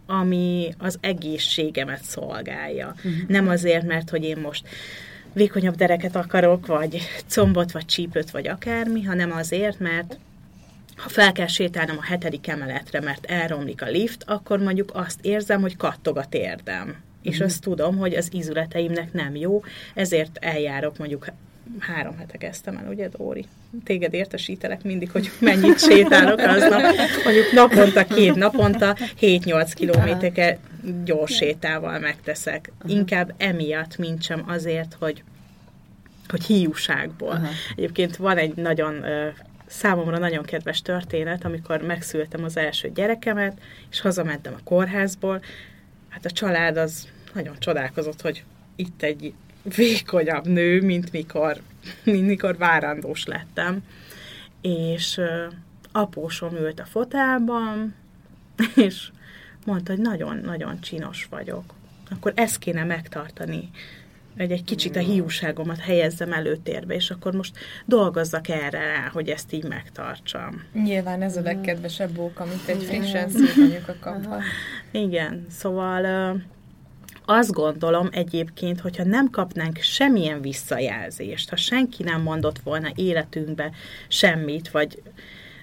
[0.07, 2.93] ami az egészségemet szolgálja.
[2.97, 3.27] Uh-huh.
[3.27, 4.67] Nem azért, mert hogy én most
[5.33, 10.17] vékonyabb dereket akarok, vagy combot, vagy csípőt, vagy akármi, hanem azért, mert
[10.95, 15.61] ha fel kell sétálnom a hetedik emeletre, mert elromlik a lift, akkor mondjuk azt érzem,
[15.61, 16.95] hogy kattog a térdem.
[17.21, 17.43] És mm.
[17.43, 21.25] azt tudom, hogy az ízületeimnek nem jó, ezért eljárok mondjuk
[21.79, 23.45] három hete kezdtem el, ugye, Dóri?
[23.83, 26.81] Téged értesítelek mindig, hogy mennyit sétálok aznap.
[27.23, 30.59] Mondjuk naponta, két naponta 7-8 kilométereket
[31.03, 32.71] gyors sétával megteszek.
[32.85, 35.23] Inkább emiatt, mint sem azért, hogy
[36.27, 37.31] hogy hiúságból.
[37.31, 37.47] Aha.
[37.75, 39.05] Egyébként van egy nagyon
[39.67, 45.41] számomra nagyon kedves történet, amikor megszültem az első gyerekemet, és hazamentem a kórházból.
[46.09, 48.43] Hát a család az nagyon csodálkozott, hogy
[48.75, 49.33] itt egy
[49.75, 51.61] vékonyabb nő, mint mikor,
[52.03, 53.83] mint mikor várandós lettem.
[54.61, 55.21] És
[55.91, 57.95] apósom ült a fotelban,
[58.75, 59.09] és
[59.65, 61.73] mondta, hogy nagyon-nagyon csinos vagyok.
[62.09, 63.69] Akkor ezt kéne megtartani
[64.37, 69.53] hogy egy kicsit a hiúságomat helyezzem előtérbe, és akkor most dolgozzak erre rá, hogy ezt
[69.53, 70.63] így megtartsam.
[70.73, 74.41] Nyilván ez a legkedvesebb bók, amit egy frissen szép a kaphat.
[74.91, 76.05] Igen, szóval
[77.25, 83.71] azt gondolom egyébként, hogyha nem kapnánk semmilyen visszajelzést, ha senki nem mondott volna életünkbe
[84.07, 85.01] semmit, vagy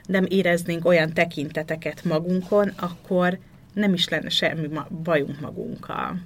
[0.06, 3.38] nem éreznénk olyan tekinteteket magunkon, akkor
[3.72, 4.68] nem is lenne semmi
[5.02, 6.16] bajunk magunkkal.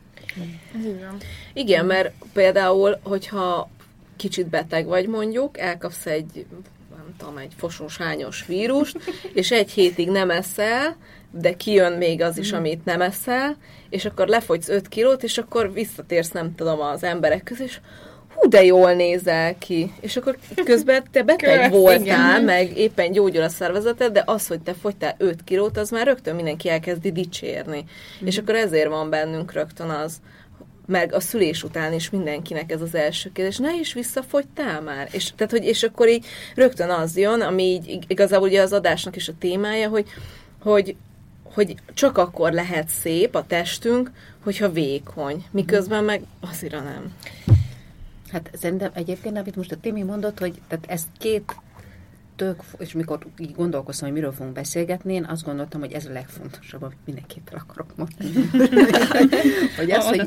[1.52, 3.70] Igen, mert például, hogyha
[4.16, 6.46] kicsit beteg vagy mondjuk, elkapsz egy
[6.96, 8.96] nem tudom, egy fosós hányos vírust,
[9.34, 10.96] és egy hétig nem eszel,
[11.30, 13.56] de kijön még az is, amit nem eszel,
[13.88, 17.80] és akkor lefogysz 5 kilót, és akkor visszatérsz, nem tudom, az emberek közé, és
[18.46, 19.92] hú, de jól nézel ki.
[20.00, 22.42] És akkor közben te beteg Kösz, voltál, igen.
[22.42, 26.34] meg éppen gyógyul a szervezeted, de az, hogy te fogytál 5 kilót, az már rögtön
[26.34, 27.84] mindenki elkezdi dicsérni.
[28.22, 28.26] Mm.
[28.26, 30.16] És akkor ezért van bennünk rögtön az,
[30.86, 35.08] meg a szülés után is mindenkinek ez az első kérdés, ne is visszafogytál már?
[35.10, 39.16] És, tehát, hogy, és akkor így rögtön az jön, ami így igazából ugye az adásnak
[39.16, 40.06] is a témája, hogy,
[40.62, 40.96] hogy,
[41.42, 44.10] hogy csak akkor lehet szép a testünk,
[44.44, 47.12] hogyha vékony, miközben meg azért nem.
[48.32, 51.56] Hát szerintem egyébként, amit most a Timi mondott, hogy tehát ezt két
[52.36, 56.12] tök, és mikor így gondolkoztam, hogy miről fogunk beszélgetni, én azt gondoltam, hogy ez a
[56.12, 58.30] legfontosabb, amit mindenképp akarok mondani.
[59.76, 60.26] hogy az, hogy,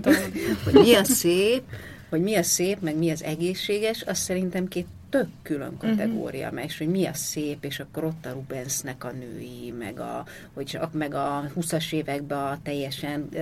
[0.64, 1.64] hogy mi a szép,
[2.10, 5.90] hogy mi a szép, meg mi az egészséges, az szerintem két tök külön mhm.
[5.90, 6.64] kategória, uh-huh.
[6.64, 10.80] és hogy mi a szép, és akkor ott a Rubensnek a női, meg a, hogy,
[10.92, 13.42] meg a 20-as években a teljesen uh,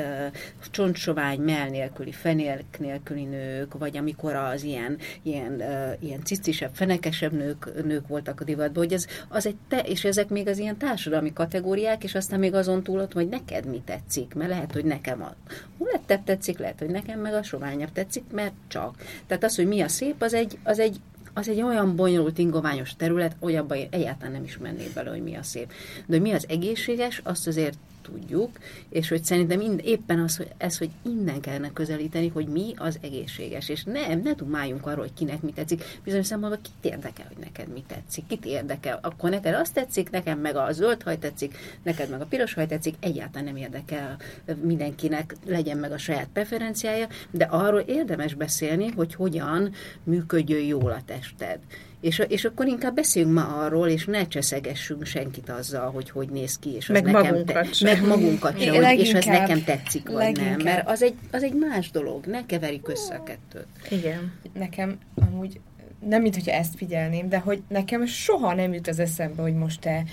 [0.71, 7.31] csontsovány, mell nélküli, fenél nélküli nők, vagy amikor az ilyen, ilyen, uh, ilyen cicisebb, fenekesebb
[7.31, 10.77] nők, nők voltak a divatban, hogy ez az egy te, és ezek még az ilyen
[10.77, 14.85] társadalmi kategóriák, és aztán még azon túl ott, hogy neked mi tetszik, mert lehet, hogy
[14.85, 15.35] nekem a
[15.77, 18.95] hulettebb tetszik, lehet, hogy nekem meg a soványabb tetszik, mert csak.
[19.27, 20.99] Tehát az, hogy mi a szép, az egy, az egy
[21.37, 25.35] az egy olyan bonyolult, ingoványos terület, hogy abban egyáltalán nem is mennék bele, hogy mi
[25.35, 25.67] a szép.
[25.95, 27.77] De hogy mi az egészséges, azt azért
[28.11, 28.57] tudjuk,
[28.89, 32.97] és hogy szerintem mind, éppen az, hogy ez, hogy innen kellene közelíteni, hogy mi az
[33.01, 35.83] egészséges, és nem, ne tudáljunk arról, hogy kinek mi tetszik.
[36.03, 40.39] Bizonyos szempontból kit érdekel, hogy neked mi tetszik, kit érdekel, akkor neked azt tetszik, nekem
[40.39, 44.17] meg a zöld haj tetszik, neked meg a piros haj tetszik, egyáltalán nem érdekel
[44.61, 51.01] mindenkinek, legyen meg a saját preferenciája, de arról érdemes beszélni, hogy hogyan működjön jól a
[51.05, 51.59] tested.
[52.01, 56.57] És, és akkor inkább beszéljünk ma arról, és ne cseszegessünk senkit azzal, hogy hogy néz
[56.59, 57.91] ki, és az meg nekem magunkat te, sem.
[57.91, 60.57] meg magunkat sem, hogy, és az nekem tetszik, vagy leginkább.
[60.57, 60.65] nem.
[60.65, 63.67] Mert az egy, az egy más dolog, ne keverik össze a kettőt.
[63.89, 64.33] Igen.
[64.53, 65.59] Nekem amúgy
[65.99, 69.79] nem mint hogyha ezt figyelném, de hogy nekem soha nem jut az eszembe, hogy most
[69.79, 70.03] te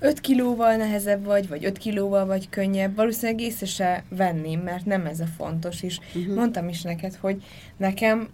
[0.00, 5.06] 5 kilóval nehezebb vagy, vagy 5 kilóval vagy könnyebb, valószínűleg észre se venném, mert nem
[5.06, 6.34] ez a fontos, és uh-huh.
[6.34, 7.42] mondtam is neked, hogy
[7.76, 8.28] nekem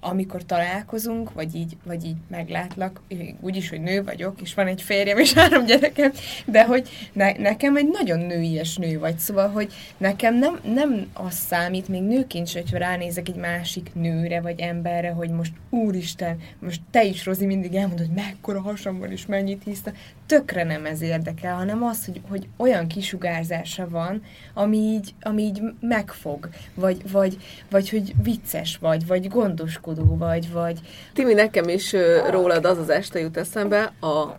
[0.00, 3.00] amikor találkozunk, vagy így, vagy így meglátlak,
[3.40, 6.12] úgyis, hogy nő vagyok, és van egy férjem és három gyerekem,
[6.46, 11.34] de hogy ne, nekem egy nagyon nőies nő vagy, szóval, hogy nekem nem, nem az
[11.34, 16.80] számít, még nőként sem, hogyha ránézek egy másik nőre, vagy emberre, hogy most úristen, most
[16.90, 19.92] te is, Rozi, mindig elmondod, hogy mekkora hasam van, és mennyit hiszta,
[20.26, 24.22] tökre nem ez érdekel, hanem az, hogy, hogy olyan kisugárzása van,
[24.54, 27.36] ami így, ami így megfog, vagy, vagy,
[27.70, 30.78] vagy hogy vicces vagy, vagy gondoskodó vagy, vagy...
[31.12, 31.94] Timi, nekem is
[32.30, 34.34] rólad az az este jut eszembe, a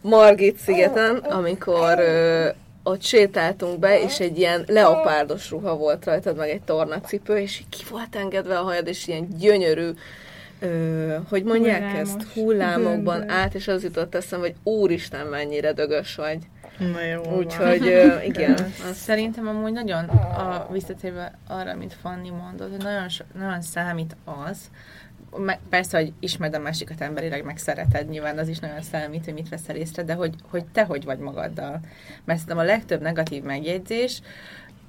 [0.00, 2.48] Margit szigeten, amikor ö,
[2.82, 7.84] ott sétáltunk be, és egy ilyen leopárdos ruha volt rajtad, meg egy tornacipő, és ki
[7.90, 9.90] volt engedve a hajad, és ilyen gyönyörű,
[10.60, 12.08] ö, hogy mondják Hullámos.
[12.08, 16.38] ezt, hullámokban át, és az jutott eszem, hogy úristen, mennyire dögös vagy.
[16.78, 17.36] Na jó.
[17.36, 18.52] Úgyhogy ö, igen,
[18.90, 24.16] az Szerintem amúgy nagyon, a, visszatérve arra, amit Fanni mondott, hogy nagyon, so, nagyon számít
[24.24, 24.58] az,
[25.68, 29.48] persze, hogy ismered a másikat emberileg, meg szereted, nyilván az is nagyon számít, hogy mit
[29.48, 31.80] veszel észre, de hogy, hogy te hogy vagy magaddal.
[32.24, 34.20] Mert szerintem a legtöbb negatív megjegyzés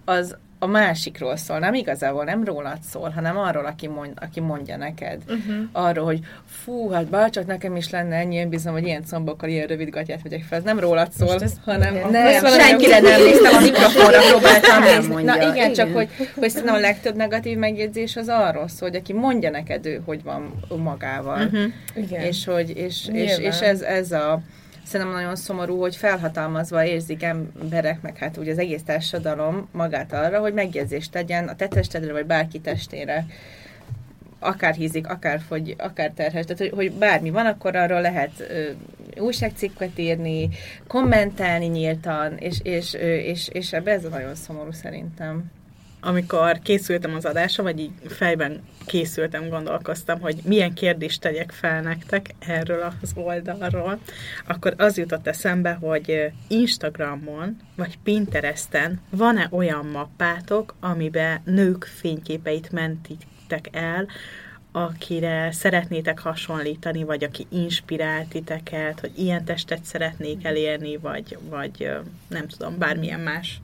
[0.06, 4.78] az a másikról szól, nem igazából nem rólad szól, hanem arról, aki, mond, aki mondja
[4.78, 5.22] neked.
[5.28, 5.56] Uh-huh.
[5.72, 6.20] Arról, hogy
[6.64, 10.22] fú, hát bárcsak nekem is lenne ennyi, én bízom, hogy ilyen combokkal, ilyen rövid gatyát
[10.24, 10.58] vegyek fel.
[10.58, 14.96] Ez nem rólad szól, ez- hanem nem, nem, senkire nem néztem a mikrofonra, próbáltam Nem
[14.96, 15.14] nézni.
[15.14, 15.34] mondja.
[15.36, 15.74] Na igen, Igen.
[15.74, 19.86] csak hogy, hogy szerintem a legtöbb negatív megjegyzés az arról szól, hogy aki mondja neked
[19.86, 21.46] ő, hogy van magával.
[21.46, 21.64] Uh-huh.
[21.96, 22.22] Igen.
[22.22, 24.40] És, hogy, és, és, és ez, ez a
[24.90, 30.40] szerintem nagyon szomorú, hogy felhatalmazva érzik emberek, meg hát úgy az egész társadalom magát arra,
[30.40, 33.26] hogy megjegyzést tegyen a te testedre, vagy bárki testére
[34.40, 38.70] akár hízik, akár fogy, akár terhes, tehát hogy, hogy bármi van, akkor arról lehet ö,
[39.22, 40.50] újságcikket írni,
[40.88, 45.52] kommentálni nyíltan, és, és, ö, és, és ebbe ez a nagyon szomorú szerintem.
[46.02, 52.36] Amikor készültem az adásra, vagy így fejben készültem, gondolkoztam, hogy milyen kérdést tegyek fel nektek
[52.40, 54.00] erről az oldalról,
[54.48, 63.70] akkor az jutott eszembe, hogy Instagramon vagy Pinteresten van-e olyan mappátok, amiben nők fényképeit mentitek
[63.72, 64.08] el,
[64.72, 71.90] akire szeretnétek hasonlítani, vagy aki inspirált titeket, hogy ilyen testet szeretnék elérni, vagy, vagy
[72.28, 73.62] nem tudom, bármilyen más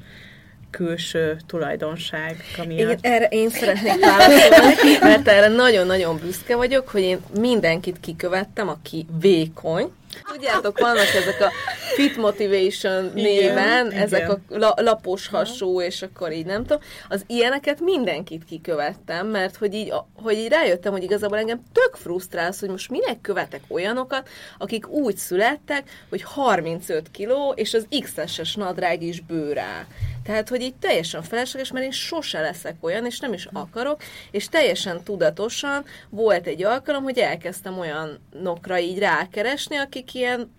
[0.75, 7.19] külső tulajdonság, ami Igen, erre én szeretnék válaszolni, mert erre nagyon-nagyon büszke vagyok, hogy én
[7.39, 9.91] mindenkit kikövettem, aki vékony.
[10.23, 11.51] Tudjátok, vannak ezek a
[11.95, 14.01] Fit Motivation néven, igen.
[14.01, 16.81] ezek a la- lapos hasú, és akkor így nem tudom.
[17.09, 22.59] Az ilyeneket mindenkit kikövettem, mert hogy így, hogy így rájöttem, hogy igazából engem tök frusztrálsz,
[22.59, 29.01] hogy most minek követek olyanokat, akik úgy születtek, hogy 35 kiló, és az XS-es nadrág
[29.01, 29.85] is bőrá.
[30.25, 34.01] Tehát, hogy így teljesen felesleges, mert én sose leszek olyan, és nem is akarok,
[34.31, 40.51] és teljesen tudatosan volt egy alkalom, hogy elkezdtem olyanokra így rákeresni, akik ilyen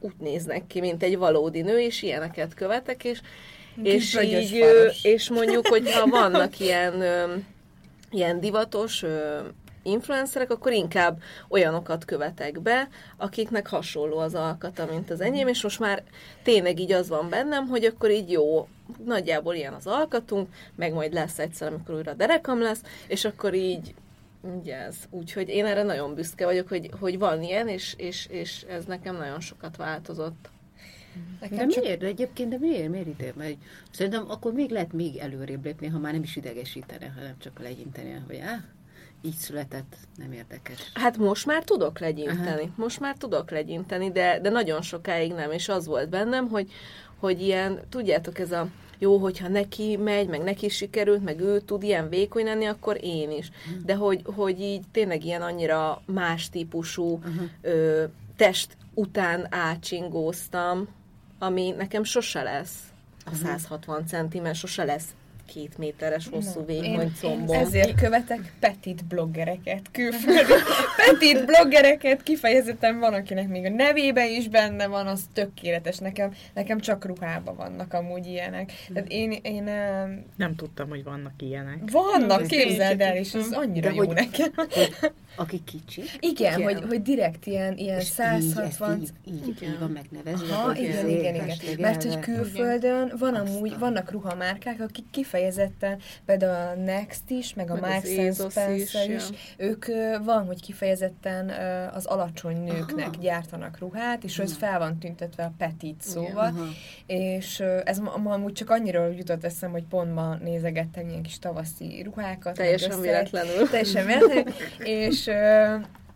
[0.00, 3.20] úgy néznek ki, mint egy valódi nő, és ilyeneket követek, és,
[3.82, 5.04] és így, faros.
[5.04, 7.02] és mondjuk, hogyha vannak ilyen,
[8.10, 9.04] ilyen divatos
[9.82, 15.78] influencerek, akkor inkább olyanokat követek be, akiknek hasonló az alkata, mint az enyém, és most
[15.78, 16.02] már
[16.42, 18.68] tényleg így az van bennem, hogy akkor így jó,
[19.04, 23.94] nagyjából ilyen az alkatunk, meg majd lesz egyszer, amikor újra derekam lesz, és akkor így
[24.56, 24.96] így ez.
[25.10, 29.16] Úgyhogy én erre nagyon büszke vagyok, hogy, hogy van ilyen, és, és, és ez nekem
[29.16, 30.50] nagyon sokat változott.
[31.40, 31.98] De Nekem csak miért?
[32.00, 32.88] De egyébként, de miért?
[32.88, 33.32] Miért ide?
[33.36, 33.56] Mert
[33.90, 38.22] szerintem akkor még lehet még előrébb lépni, ha már nem is idegesítene, hanem csak legyinteni,
[38.26, 38.64] hogy á,
[39.22, 40.90] így született, nem érdekes.
[40.94, 42.62] Hát most már tudok legyinteni.
[42.62, 42.72] Aha.
[42.76, 46.72] Most már tudok legyinteni, de, de nagyon sokáig nem, és az volt bennem, hogy,
[47.18, 51.82] hogy ilyen, tudjátok, ez a jó, hogyha neki megy, meg neki sikerült, meg ő tud
[51.82, 53.50] ilyen vékony lenni, akkor én is.
[53.84, 57.20] De hogy, hogy így tényleg ilyen annyira más típusú
[57.60, 58.04] ö,
[58.36, 60.88] test után átsingóztam,
[61.38, 62.74] ami nekem sose lesz.
[63.24, 65.14] A 160 centimen, sose lesz
[65.54, 67.58] két méteres hosszú vékony combom.
[67.58, 70.52] ezért követek petit bloggereket, külföldi
[71.06, 75.98] petit bloggereket, kifejezetten van, akinek még a nevébe is benne van, az tökéletes.
[75.98, 78.72] Nekem, nekem csak ruhában vannak amúgy ilyenek.
[78.94, 81.78] Tehát én, én em, Nem tudtam, hogy vannak ilyenek.
[81.90, 84.52] vannak, Ez képzeld el, és ez annyira De jó hogy- nekem.
[85.36, 86.62] Aki kicsi, Igen, Igen.
[86.74, 90.54] Hogy, hogy direkt ilyen, ilyen és 160 így, így, így, így van megnevezve.
[90.54, 91.56] Aha, hogy igen, igen, igen.
[91.78, 95.36] Mert hogy külföldön van amúgy, vannak ruhamárkák, akik kifejezetten,
[96.24, 99.66] például a Next is, meg a Meg Marks and Spencer is, is, ja.
[99.66, 99.84] ők
[100.24, 101.48] van, hogy kifejezetten
[101.94, 103.20] az alacsony nőknek Aha.
[103.20, 106.52] gyártanak ruhát, és ez fel van tüntetve a petit szóval,
[107.06, 111.38] és ez ma, ma amúgy csak annyira jutott eszem, hogy pont ma nézegettem ilyen kis
[111.38, 112.54] tavaszi ruhákat.
[112.54, 113.68] Teljesen véletlenül.
[113.68, 115.30] Teljesen véletlenül, és,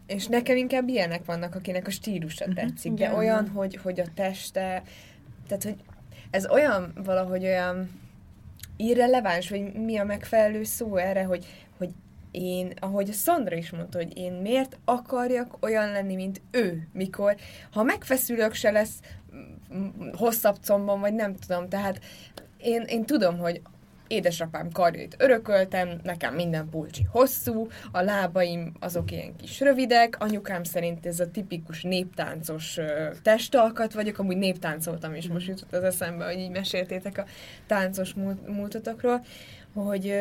[0.06, 2.54] és nekem inkább ilyenek vannak, akinek a stílusa Mhm.
[2.54, 4.82] tetszik, de olyan, hogy, hogy a teste,
[5.48, 5.76] tehát, hogy
[6.30, 8.00] ez olyan valahogy olyan
[8.82, 11.46] irreleváns, vagy mi a megfelelő szó erre, hogy,
[11.78, 11.90] hogy
[12.30, 17.36] én, ahogy a Szandra is mondta, hogy én miért akarjak olyan lenni, mint ő, mikor,
[17.70, 19.00] ha megfeszülök, se lesz
[20.12, 22.00] hosszabb combom, vagy nem tudom, tehát
[22.56, 23.60] én, én tudom, hogy
[24.12, 31.06] édesapám karjait örököltem, nekem minden pulcsi hosszú, a lábaim azok ilyen kis rövidek, anyukám szerint
[31.06, 32.78] ez a tipikus néptáncos
[33.22, 37.24] testalkat vagyok, amúgy néptáncoltam is, most jutott az eszembe, hogy így meséltétek a
[37.66, 38.14] táncos
[38.46, 39.24] múltatokról,
[39.74, 40.14] hogy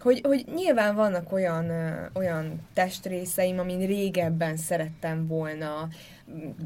[0.00, 1.70] hogy, hogy nyilván vannak olyan,
[2.14, 5.88] olyan testrészeim, amin régebben szerettem volna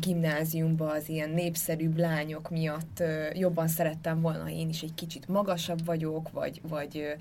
[0.01, 3.03] gimnáziumba az ilyen népszerűbb lányok miatt
[3.33, 7.17] jobban szerettem volna, én is egy kicsit magasabb vagyok, vagy, vagy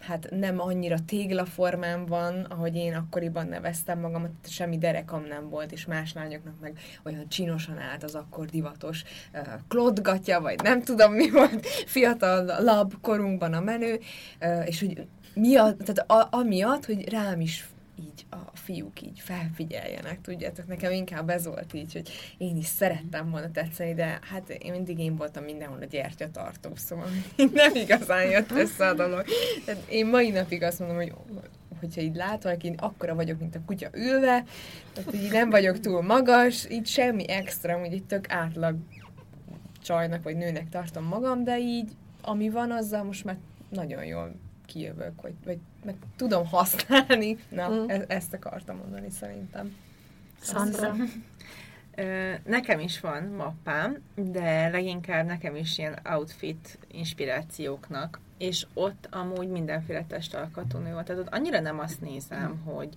[0.00, 5.86] hát nem annyira téglaformám van, ahogy én akkoriban neveztem magamat, semmi derekam nem volt, és
[5.86, 9.04] más lányoknak meg olyan csinosan állt az akkor divatos
[9.68, 14.00] klodgatja, vagy nem tudom mi volt, fiatal lab korunkban a menő,
[14.64, 17.68] és hogy miatt, tehát a, amiatt, hogy rám is
[18.00, 23.30] így a fiúk így felfigyeljenek, tudjátok, nekem inkább ez volt így, hogy én is szerettem
[23.30, 27.08] volna tetszeni, de hát én mindig én voltam mindenhol a gyertyatartó, szóval
[27.52, 29.24] nem igazán jött össze a dolog.
[29.64, 31.12] Tehát én mai napig azt mondom, hogy
[31.80, 34.44] hogyha így látok, én akkora vagyok, mint a kutya ülve,
[34.92, 38.76] tehát így nem vagyok túl magas, így semmi extra, hogy itt tök átlag
[39.82, 41.90] csajnak vagy nőnek tartom magam, de így
[42.22, 43.36] ami van, azzal most már
[43.70, 44.34] nagyon jól
[44.70, 47.38] kijövök, vagy, vagy meg tudom használni.
[47.48, 47.88] Na, mm.
[47.88, 49.76] e- ezt akartam mondani szerintem.
[50.40, 50.94] Szandra?
[52.44, 60.04] Nekem is van mappám, de leginkább nekem is ilyen outfit inspirációknak, és ott amúgy mindenféle
[60.08, 61.04] testalkatú nő van.
[61.04, 62.88] Tehát ott annyira nem azt nézem, hogy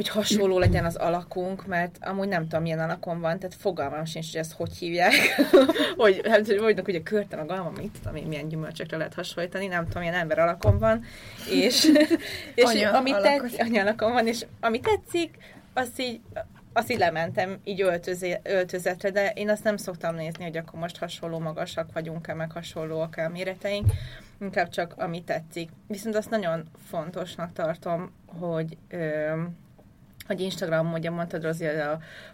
[0.00, 4.30] hogy hasonló legyen az alakunk, mert amúgy nem tudom, milyen alakon van, tehát fogalmam sincs,
[4.30, 5.12] hogy ezt hogy hívják,
[5.96, 9.14] hogy, hát, hogy mondjuk, hogy a körtem, a galma, mit tudom én, milyen gyümölcsökre lehet
[9.14, 11.04] hasonlítani, nem tudom, milyen ember alakon van,
[11.50, 11.84] és,
[12.54, 15.36] és anya ami tetszik, anya van, és ami tetszik,
[15.72, 16.20] azt így
[16.72, 20.98] azt így lementem így öltözé, öltözetre, de én azt nem szoktam nézni, hogy akkor most
[20.98, 23.92] hasonló magasak vagyunk-e, meg hasonlóak a méreteink,
[24.40, 25.70] inkább csak ami tetszik.
[25.86, 29.32] Viszont azt nagyon fontosnak tartom, hogy ö,
[30.30, 31.64] hogy Instagram, ugye mondtad Rozi,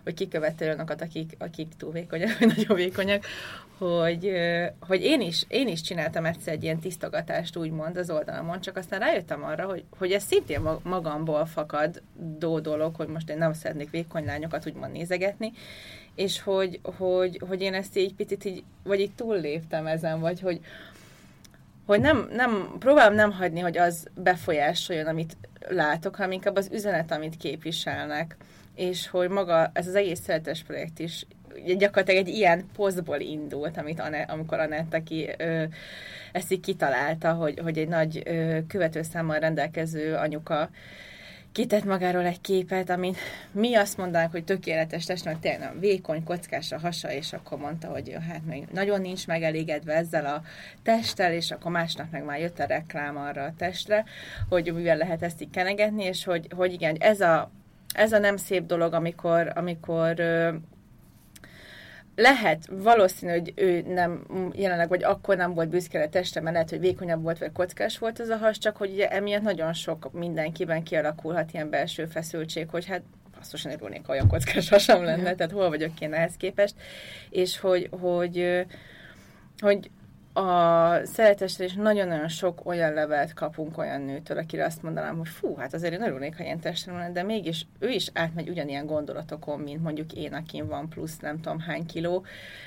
[0.04, 3.24] hogy kikövette olyanokat, akik, akik túl vékonyak, vagy nagyon vékonyak,
[3.78, 4.32] hogy,
[4.80, 9.00] hogy én, is, én is csináltam egyszer egy ilyen tisztogatást, úgymond az oldalamon, csak aztán
[9.00, 12.02] rájöttem arra, hogy, hogy ez szintén magamból fakad
[12.38, 15.52] dó dolog, hogy most én nem szeretnék vékony lányokat úgymond nézegetni,
[16.14, 20.60] és hogy, hogy, hogy én ezt így picit így, vagy így túlléptem ezen, vagy hogy,
[21.86, 25.36] hogy nem, nem, próbálom nem hagyni, hogy az befolyásoljon, amit
[25.68, 28.36] látok, hanem inkább az üzenet, amit képviselnek.
[28.74, 31.26] És hogy maga ez az egész szeretes projekt is
[31.76, 35.64] gyakorlatilag egy ilyen posztból indult, amit Anne, amikor Anett, aki ö,
[36.32, 38.22] ezt így kitalálta, hogy, hogy egy nagy
[38.68, 40.70] követőszámmal rendelkező anyuka
[41.56, 43.18] kitett magáról egy képet, amit
[43.52, 47.88] mi azt mondanánk, hogy tökéletes test, mert tényleg vékony, kockás a hasa, és akkor mondta,
[47.88, 50.42] hogy hát még nagyon nincs megelégedve ezzel a
[50.82, 54.04] testtel, és akkor másnap meg már jött a reklám arra a testre,
[54.48, 57.50] hogy mivel lehet ezt így kenegetni, és hogy, hogy igen, ez a,
[57.94, 60.14] ez a nem szép dolog, amikor, amikor
[62.16, 66.70] lehet, valószínű, hogy ő nem jelenleg, vagy akkor nem volt büszke a testre, mert lehet,
[66.70, 70.12] hogy vékonyabb volt, vagy kockás volt ez a has, csak hogy ugye emiatt nagyon sok
[70.12, 73.02] mindenkiben kialakulhat ilyen belső feszültség, hogy hát
[73.34, 76.74] basszosan örülnék, olyan kockás hasam lenne, tehát hol vagyok én ehhez képest,
[77.30, 78.66] és hogy, hogy,
[79.58, 79.90] hogy
[80.36, 85.54] a szeretesre is nagyon-nagyon sok olyan levelet kapunk olyan nőtől, akire azt mondanám, hogy fú,
[85.56, 89.60] hát azért én örülnék, ha ilyen testre lenne, de mégis ő is átmegy ugyanilyen gondolatokon,
[89.60, 92.24] mint mondjuk én, akin van plusz nem tudom hány kiló,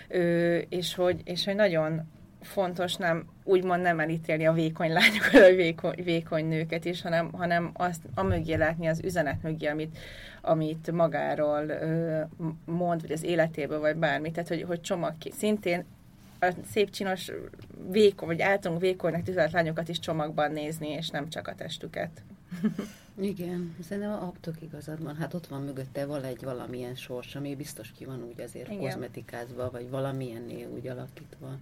[0.07, 2.01] ö, és, hogy, és hogy nagyon
[2.41, 7.71] fontos nem úgymond nem elítélni a vékony lányokat, a vékony, vékony nőket is, hanem, hanem
[7.73, 9.97] azt a mögé látni, az üzenet mögé, amit,
[10.41, 12.21] amit magáról ö,
[12.65, 14.31] mond, vagy az életéből, vagy bármi.
[14.31, 15.13] Tehát, hogy, hogy csomag.
[15.31, 15.85] Szintén
[16.39, 17.31] a szép csinos
[17.91, 22.23] vékony, vagy általunk vékonynak tüzelt lányokat is csomagban nézni, és nem csak a testüket.
[23.19, 25.15] Igen, szerintem abtok igazad van.
[25.15, 28.79] Hát ott van mögötte valahogy valamilyen sors, ami biztos ki van úgy azért Igen.
[28.79, 31.57] kozmetikázva, vagy valamilyennél úgy alakítva.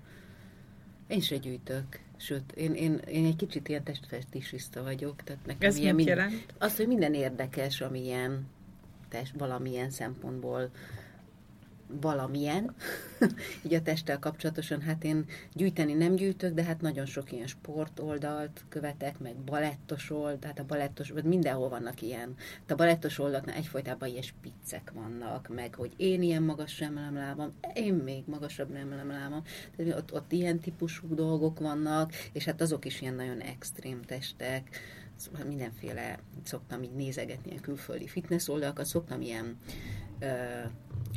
[1.07, 1.99] Én se gyűjtök.
[2.17, 5.23] Sőt, én, én, én egy kicsit ilyen testfestisiszta vagyok.
[5.23, 6.53] Tehát nekem Ez ilyen mit jelent?
[6.57, 8.47] Az, hogy minden érdekes, ami ilyen
[9.09, 10.69] test, valamilyen szempontból
[12.01, 12.75] valamilyen,
[13.65, 18.65] így a testtel kapcsolatosan, hát én gyűjteni nem gyűjtök, de hát nagyon sok ilyen sportoldalt
[18.69, 22.35] követek, meg balettos oldalt, tehát a balettos, vagy mindenhol vannak ilyen.
[22.35, 27.53] Tehát a balettos oldalaknál egyfolytában ilyen spiccek vannak, meg hogy én ilyen magas emelem lábam,
[27.73, 29.43] én még magasabb emelem lábam,
[29.75, 34.79] tehát ott, ott ilyen típusú dolgok vannak, és hát azok is ilyen nagyon extrém testek,
[35.15, 39.57] szóval mindenféle, szoktam így nézegetni ilyen külföldi fitness oldalakat, szoktam ilyen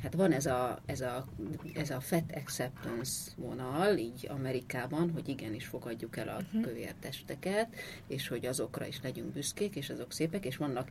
[0.02, 1.26] hát van ez a, ez, a,
[1.74, 6.62] ez a fat acceptance vonal, így Amerikában, hogy igenis fogadjuk el a uh-huh.
[6.62, 7.68] kövér testeket,
[8.06, 10.88] és hogy azokra is legyünk büszkék, és azok szépek, és vannak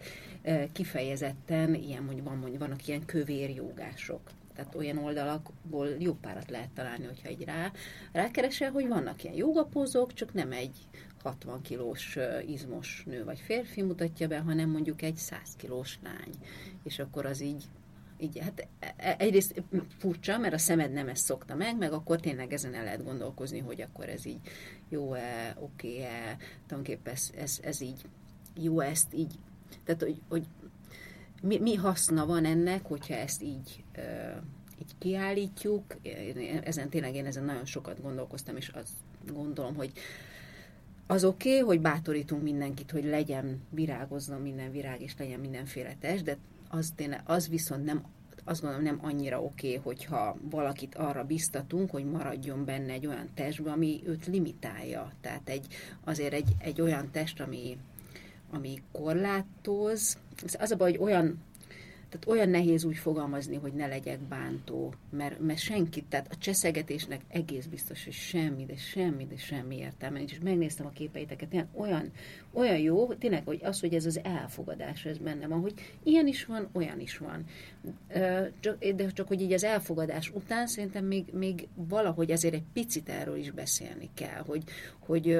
[0.72, 4.22] kifejezetten, ilyen, mondjuk, van, mondjuk, vannak ilyen kövér jogások
[4.60, 7.72] tehát olyan oldalakból jó párat lehet találni, hogyha egy rá,
[8.12, 10.78] rákeresel, hogy vannak ilyen jogapózok, csak nem egy
[11.24, 16.34] 60 kilós izmos nő vagy férfi mutatja be, hanem mondjuk egy 100 kilós lány.
[16.84, 17.64] És akkor az így
[18.20, 19.64] így, hát e, egyrészt
[19.98, 23.60] furcsa, mert a szemed nem ezt szokta meg, meg akkor tényleg ezen el lehet gondolkozni,
[23.60, 24.40] hogy akkor ez így
[24.90, 28.02] jó-e, oké-e, tulajdonképpen ez, ez, ez így
[28.56, 29.34] jó ezt így,
[29.84, 30.46] tehát hogy, hogy
[31.42, 33.84] mi, mi haszna van ennek, hogyha ezt így,
[34.82, 35.84] így kiállítjuk.
[36.64, 38.94] Ezen tényleg én ezen nagyon sokat gondolkoztam, és azt
[39.32, 39.92] gondolom, hogy
[41.08, 46.24] az oké, okay, hogy bátorítunk mindenkit, hogy legyen, virágozzon minden virág, és legyen mindenféle test,
[46.24, 46.38] de
[46.70, 48.04] az, tényleg, az viszont nem
[48.44, 53.30] azt gondolom nem annyira oké, okay, hogyha valakit arra biztatunk, hogy maradjon benne egy olyan
[53.34, 55.12] testbe, ami őt limitálja.
[55.22, 55.68] Tehát egy,
[56.04, 57.78] azért egy, egy olyan test, ami,
[58.52, 60.18] ami korlátoz.
[60.60, 61.40] Az a baj, hogy olyan
[62.10, 67.22] tehát olyan nehéz úgy fogalmazni, hogy ne legyek bántó, mert, mert senki, tehát a cseszegetésnek
[67.28, 70.22] egész biztos, hogy semmi, de semmi, de semmi értelme.
[70.24, 72.12] És megnéztem a képeiteket, tényleg olyan,
[72.53, 75.72] olyan jó, tényleg, hogy az, hogy ez az elfogadás, ez benne van,
[76.03, 77.45] ilyen is van, olyan is van.
[78.95, 83.38] De csak, hogy így az elfogadás után szerintem még, még valahogy azért egy picit erről
[83.38, 84.64] is beszélni kell, hogy,
[84.99, 85.38] hogy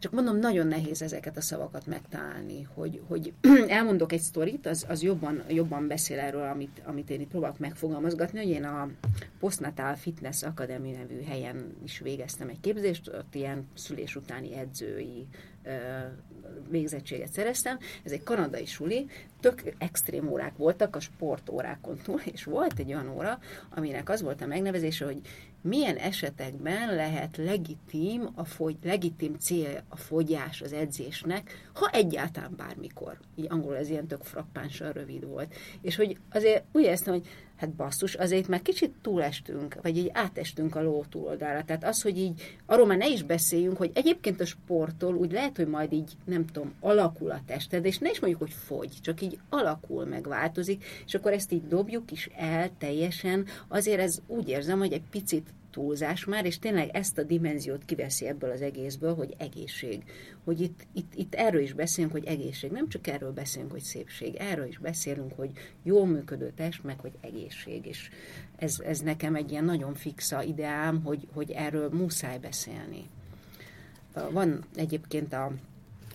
[0.00, 3.32] csak mondom, nagyon nehéz ezeket a szavakat megtalálni, hogy, hogy
[3.68, 8.38] elmondok egy sztorit, az, az jobban, jobban beszél erről, amit, amit én itt próbálok megfogalmazgatni,
[8.38, 8.90] hogy én a
[9.38, 15.26] Postnatal Fitness Academy nevű helyen is végeztem egy képzést, ott ilyen szülés utáni edzői
[16.68, 17.78] végzettséget szereztem.
[18.04, 19.06] Ez egy kanadai suli,
[19.40, 23.38] tök extrém órák voltak a sportórákon túl, és volt egy olyan óra,
[23.70, 25.20] aminek az volt a megnevezése, hogy
[25.62, 33.18] milyen esetekben lehet legitim, a fogy, legitim cél a fogyás az edzésnek, ha egyáltalán bármikor.
[33.36, 35.54] Így angolul ez ilyen tök frappánsan rövid volt.
[35.80, 37.28] És hogy azért úgy éreztem, hogy
[37.60, 41.64] hát basszus, azért már kicsit túlestünk, vagy így átestünk a ló túloldalára.
[41.64, 45.56] Tehát az, hogy így, arról már ne is beszéljünk, hogy egyébként a sporttól úgy lehet,
[45.56, 49.20] hogy majd így, nem tudom, alakul a tested, és ne is mondjuk, hogy fogy, csak
[49.20, 53.46] így alakul, meg változik, és akkor ezt így dobjuk is el teljesen.
[53.68, 58.26] Azért ez úgy érzem, hogy egy picit túlzás már, és tényleg ezt a dimenziót kiveszi
[58.26, 60.02] ebből az egészből, hogy egészség.
[60.44, 62.70] Hogy itt, itt, itt erről is beszélünk, hogy egészség.
[62.70, 64.34] Nem csak erről beszélünk, hogy szépség.
[64.34, 65.50] Erről is beszélünk, hogy
[65.82, 67.86] jól működő test, meg hogy egészség.
[67.86, 68.10] És
[68.56, 73.08] ez, ez nekem egy ilyen nagyon fixa ideám, hogy, hogy erről muszáj beszélni.
[74.30, 75.52] Van egyébként a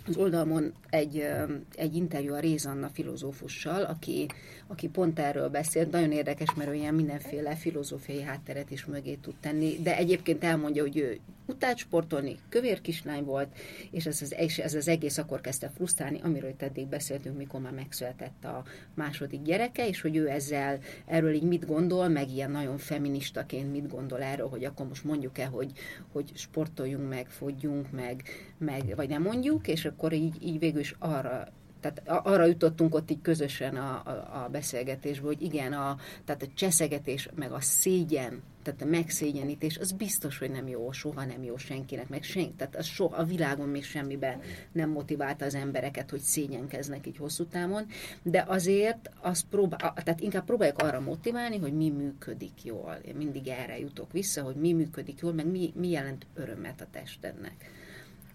[0.08, 1.28] az oldalon egy,
[1.76, 4.26] egy interjú a Rézanna filozófussal, aki,
[4.68, 5.92] aki pont erről beszélt.
[5.92, 10.82] Nagyon érdekes, mert ő ilyen mindenféle filozófiai hátteret is mögé tud tenni, de egyébként elmondja,
[10.82, 13.48] hogy ő utált sportolni, kövér kislány volt,
[13.92, 17.72] és ez az, ez az egész akkor kezdte frusztrálni, amiről itt eddig beszéltünk, mikor már
[17.72, 22.78] megszületett a második gyereke, és hogy ő ezzel, erről így mit gondol, meg ilyen nagyon
[22.78, 25.72] feministaként mit gondol erről, hogy akkor most mondjuk el, hogy,
[26.12, 28.24] hogy sportoljunk meg, fogyjunk meg,
[28.58, 31.48] meg, vagy nem mondjuk, és akkor így, így végül is arra
[31.80, 36.48] tehát arra jutottunk ott így közösen a, a, a beszélgetésből, hogy igen, a, tehát a
[36.54, 41.58] cseszegetés, meg a szégyen, tehát a megszégyenítés, az biztos, hogy nem jó, soha nem jó
[41.58, 46.20] senkinek, meg senki, tehát az soha, a világon még semmiben nem motiválta az embereket, hogy
[46.20, 47.86] szégyenkeznek így hosszú távon,
[48.24, 53.00] de azért az próbál, tehát inkább próbáljuk arra motiválni, hogy mi működik jól.
[53.08, 56.88] Én mindig erre jutok vissza, hogy mi működik jól, meg mi, mi jelent örömet a
[56.92, 57.84] testednek.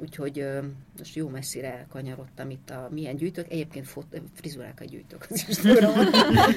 [0.01, 0.46] Úgyhogy
[0.98, 3.51] most jó messzire kanyarodtam itt a milyen gyűjtök.
[3.51, 5.98] Egyébként fot, frizurákat gyűjtök, az is tudom.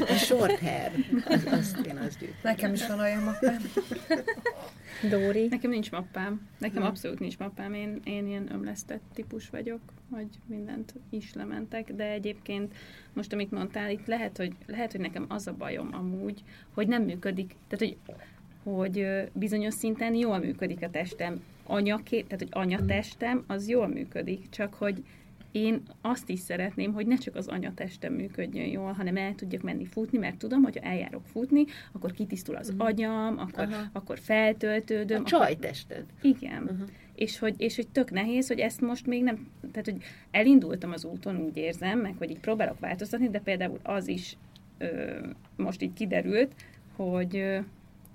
[0.07, 0.91] A short hair,
[1.25, 2.39] az, azt én azt gyűjtöm.
[2.43, 3.57] Nekem is van olyan mappám.
[5.09, 5.47] Dóri?
[5.47, 6.47] Nekem nincs mappám.
[6.57, 6.85] Nekem hmm.
[6.85, 7.73] abszolút nincs mappám.
[7.73, 9.79] Én, én ilyen ömlesztett típus vagyok,
[10.11, 12.73] hogy mindent is lementek, de egyébként
[13.13, 17.03] most, amit mondtál, itt lehet, hogy, lehet, hogy nekem az a bajom amúgy, hogy nem
[17.03, 17.55] működik.
[17.67, 17.97] Tehát, hogy
[18.63, 21.41] hogy bizonyos szinten jól működik a testem.
[21.63, 25.03] Anyaké, tehát, hogy anyatestem, az jól működik, csak hogy
[25.53, 29.85] én azt is szeretném, hogy ne csak az anyatestem működjön jól, hanem el tudjak menni
[29.85, 32.85] futni, mert tudom, hogy ha eljárok futni, akkor kitisztul az uh-huh.
[32.85, 35.21] agyam, akkor, akkor feltöltődöm.
[35.21, 36.05] A csajtested.
[36.21, 36.63] Igen.
[36.63, 36.87] Uh-huh.
[37.15, 41.05] És hogy, és hogy tök nehéz, hogy ezt most még nem, tehát hogy elindultam az
[41.05, 44.37] úton, úgy érzem, meg hogy így próbálok változtatni, de például az is
[44.77, 45.19] ö,
[45.55, 46.51] most így kiderült,
[46.95, 47.59] hogy ö,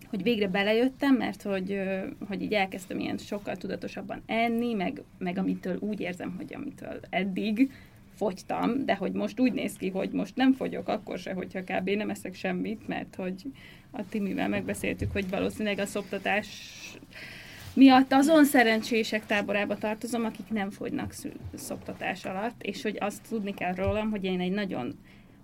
[0.08, 1.80] hogy végre belejöttem, mert hogy,
[2.28, 7.70] hogy így elkezdtem ilyen sokkal tudatosabban enni, meg, meg amitől úgy érzem, hogy amitől eddig
[8.16, 11.88] fogytam, de hogy most úgy néz ki, hogy most nem fogyok, akkor se, hogyha kb.
[11.88, 13.42] nem eszek semmit, mert hogy
[13.90, 16.46] a Timivel megbeszéltük, hogy valószínűleg a szoptatás
[17.74, 21.14] miatt azon szerencsések táborába tartozom, akik nem fogynak
[21.54, 24.98] szoptatás alatt, és hogy azt tudni kell rólam, hogy én egy nagyon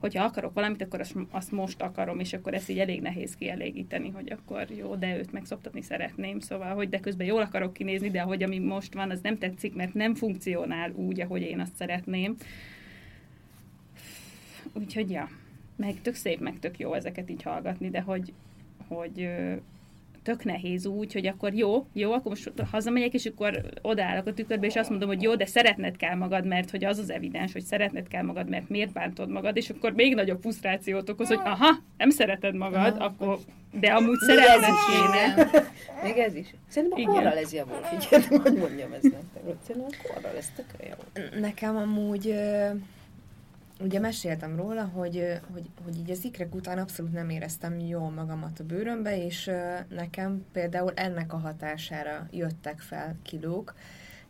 [0.05, 1.01] hogyha akarok valamit, akkor
[1.31, 5.33] azt, most akarom, és akkor ezt így elég nehéz kielégíteni, hogy akkor jó, de őt
[5.33, 9.21] megszoptatni szeretném, szóval, hogy de közben jól akarok kinézni, de ahogy ami most van, az
[9.21, 12.37] nem tetszik, mert nem funkcionál úgy, ahogy én azt szeretném.
[14.73, 15.29] Úgyhogy ja,
[15.77, 18.33] meg tök szép, meg tök jó ezeket így hallgatni, de hogy,
[18.89, 19.29] hogy
[20.25, 24.67] tök nehéz úgy, hogy akkor jó, jó, akkor most hazamegyek, és akkor odaállok a tükörbe,
[24.67, 27.65] és azt mondom, hogy jó, de szeretned kell magad, mert hogy az az evidens, hogy
[27.65, 31.77] szeretned kell magad, mert miért bántod magad, és akkor még nagyobb frusztrációt okoz, hogy aha,
[31.97, 33.05] nem szereted magad, aha.
[33.05, 33.39] akkor,
[33.81, 35.51] de amúgy szeretned kéne.
[36.03, 36.55] Még ez is.
[36.69, 39.43] Szerintem a korral ez javul, figyelj, hogy mondjam ezt nektek.
[39.67, 41.41] Szerintem a korral ez tökre javul.
[41.41, 42.35] Nekem amúgy
[43.81, 48.61] ugye meséltem róla, hogy, hogy, hogy így az ikrek után abszolút nem éreztem jól magamat
[48.61, 49.51] a bőrömbe, és
[49.89, 53.75] nekem például ennek a hatására jöttek fel kilók.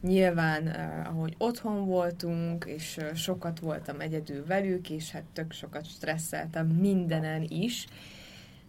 [0.00, 0.66] Nyilván,
[1.06, 7.86] ahogy otthon voltunk, és sokat voltam egyedül velük, és hát tök sokat stresszeltem mindenen is,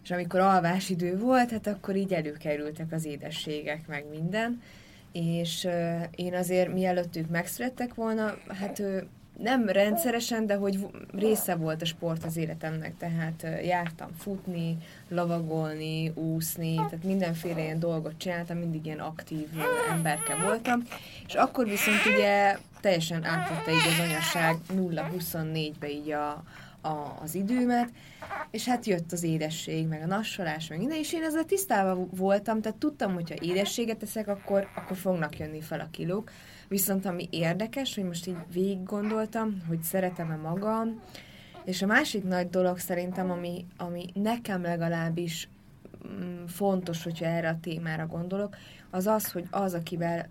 [0.02, 4.62] és amikor alvásidő volt, hát akkor így előkerültek az édességek, meg minden,
[5.12, 5.68] és
[6.10, 8.82] én azért mielőtt ők megszülettek volna, hát
[9.38, 14.76] nem rendszeresen, de hogy része volt a sport az életemnek, tehát jártam futni,
[15.08, 19.48] lovagolni, úszni, tehát mindenféle ilyen dolgot csináltam, mindig ilyen aktív
[19.90, 20.82] emberke voltam,
[21.26, 26.42] és akkor viszont ugye teljesen átvette így az anyasság 0-24-be így a,
[26.80, 27.88] a, az időmet,
[28.50, 32.60] és hát jött az édesség, meg a nassolás, meg minden, és én ezzel tisztában voltam,
[32.60, 36.30] tehát tudtam, hogyha édességet teszek, akkor, akkor fognak jönni fel a kilók,
[36.68, 41.02] Viszont ami érdekes, hogy most így végig gondoltam, hogy szeretem-e magam,
[41.64, 45.48] és a másik nagy dolog szerintem, ami, ami nekem legalábbis
[46.08, 48.56] mm, fontos, hogyha erre a témára gondolok,
[48.90, 50.28] az az, hogy az, akivel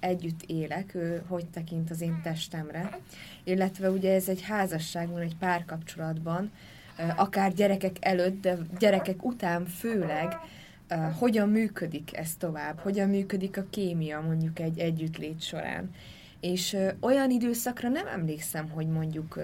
[0.00, 2.98] együtt élek, ő hogy tekint az én testemre,
[3.44, 6.50] illetve ugye ez egy házasságban, egy párkapcsolatban,
[7.16, 10.36] akár gyerekek előtt, de gyerekek után főleg,
[10.90, 15.90] uh, hogyan működik ez tovább, hogyan működik a kémia mondjuk egy együttlét során.
[16.40, 19.38] És olyan időszakra nem emlékszem, hogy mondjuk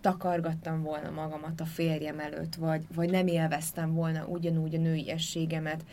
[0.00, 5.84] takargattam volna magamat a férjem előtt, vagy, vagy nem élveztem volna ugyanúgy a nőiességemet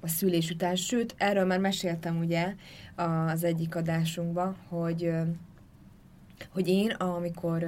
[0.00, 0.76] a szülés után.
[0.76, 2.54] Sőt, erről már meséltem ugye
[2.94, 5.12] az egyik adásunkban, hogy,
[6.48, 7.66] hogy én, amikor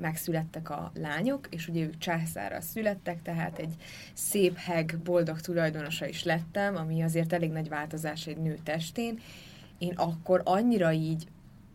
[0.00, 3.74] megszülettek a lányok, és ugye ők császára születtek, tehát egy
[4.14, 9.20] szép heg, boldog tulajdonosa is lettem, ami azért elég nagy változás egy nő testén.
[9.78, 11.26] Én akkor annyira így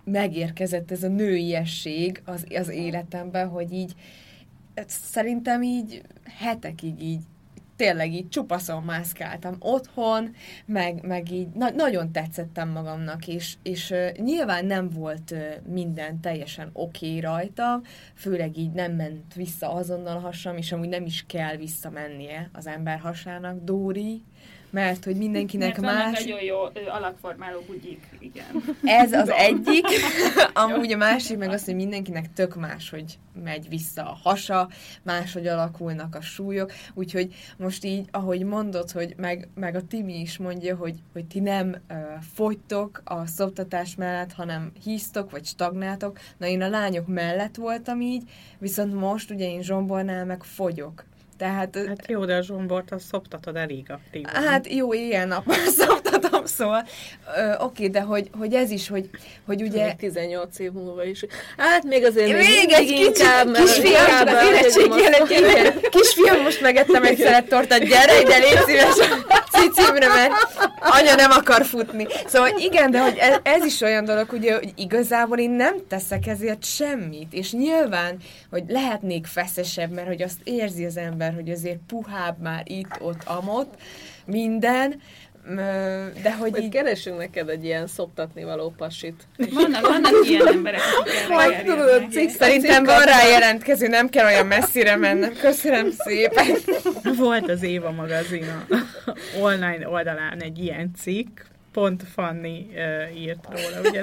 [0.03, 3.93] megérkezett ez a nőiesség az, az életembe, hogy így
[4.87, 7.21] szerintem így hetekig így
[7.75, 14.11] tényleg így csupaszon mászkáltam otthon, meg, meg így na- nagyon tetszettem magamnak, és, és uh,
[14.11, 17.81] nyilván nem volt uh, minden teljesen oké okay rajta,
[18.13, 22.67] főleg így nem ment vissza azonnal a hasam, és amúgy nem is kell visszamennie az
[22.67, 24.23] ember hasának, Dóri,
[24.73, 26.23] mert hogy mindenkinek mert más...
[26.23, 26.57] nagyon jó
[26.91, 28.45] alakformáló bugyik, igen.
[28.83, 29.85] Ez az egyik,
[30.53, 34.69] amúgy a másik meg az, hogy mindenkinek tök más, hogy megy vissza a hasa,
[35.03, 40.37] máshogy alakulnak a súlyok, úgyhogy most így, ahogy mondod, hogy meg, meg a Timi is
[40.37, 41.97] mondja, hogy, hogy ti nem uh,
[42.33, 48.29] fogytok a szoptatás mellett, hanem híztok, vagy stagnáltok, na én a lányok mellett voltam így,
[48.59, 51.05] viszont most ugye én Zsombornál meg fogyok,
[51.43, 54.33] tehát, hát jó, de a zsombort azt szoptatod elég aktívan.
[54.33, 56.87] Hát jó, ilyen nap szoptatom, szóval
[57.37, 59.09] oké, okay, de hogy, hogy ez is, hogy,
[59.45, 59.85] hogy ugye...
[59.85, 61.25] Még 18 év múlva is.
[61.57, 64.91] Hát még azért még, még egy inkább, kicsit, kisfiam, csak az érettség
[65.29, 68.95] jelent, kisfiam, most megettem egy szeret tortát, gyere ide, légy szíves
[69.63, 70.33] a cicimre, mert
[70.79, 72.07] anya nem akar futni.
[72.27, 76.27] Szóval igen, de hogy ez, ez is olyan dolog, ugye, hogy igazából én nem teszek
[76.27, 78.17] ezért semmit, és nyilván,
[78.49, 83.23] hogy lehetnék feszesebb, mert hogy azt érzi az ember, hogy azért puhább már itt, ott,
[83.25, 83.73] amott,
[84.25, 85.01] minden,
[86.23, 86.69] de hogy Majd így...
[86.69, 89.23] keresünk neked egy ilyen szoptatni való pasit.
[89.53, 90.81] Vannak, vannak ilyen emberek,
[91.29, 95.33] akik tudod, cikk, Szerintem van rá jelentkező, nem kell olyan messzire mennem.
[95.33, 96.47] Köszönöm szépen.
[97.17, 98.83] Volt az Éva magazin a
[99.41, 101.39] online oldalán egy ilyen cikk,
[101.71, 104.01] pont Fanni uh, írt róla, ugye,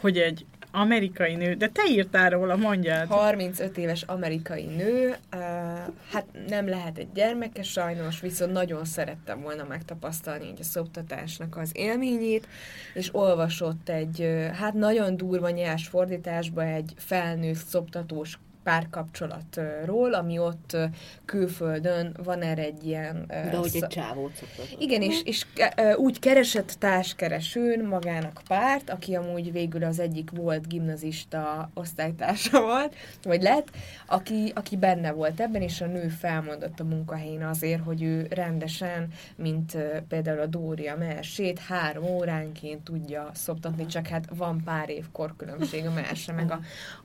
[0.00, 0.44] hogy egy
[0.74, 3.08] amerikai nő, de te írtál róla, mondjad.
[3.08, 5.40] 35 éves amerikai nő, uh,
[6.12, 11.70] hát nem lehet egy gyermeke sajnos, viszont nagyon szerettem volna megtapasztalni így a szoptatásnak az
[11.72, 12.46] élményét,
[12.94, 20.76] és olvasott egy, hát nagyon durva nyers fordításba egy felnőtt szoptatós párkapcsolatról, ami ott
[21.24, 23.24] külföldön van erre egy ilyen...
[23.26, 24.80] De hogy egy csávót szokott.
[24.80, 25.46] Igen, és, és
[25.96, 33.42] úgy keresett társkeresőn magának párt, aki amúgy végül az egyik volt gimnazista osztálytársa volt, vagy
[33.42, 33.68] lett,
[34.06, 39.08] aki, aki benne volt ebben, és a nő felmondott a munkahelyén azért, hogy ő rendesen,
[39.36, 39.76] mint
[40.08, 45.92] például a Dória Mersét, három óránként tudja szoptatni, csak hát van pár év korkülönbség a
[45.92, 46.60] Merse, meg a,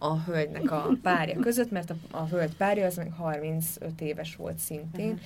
[0.07, 4.57] a hölgynek a párja között, mert a, a hölgy párja az meg 35 éves volt
[4.57, 5.19] szintén, uh-huh.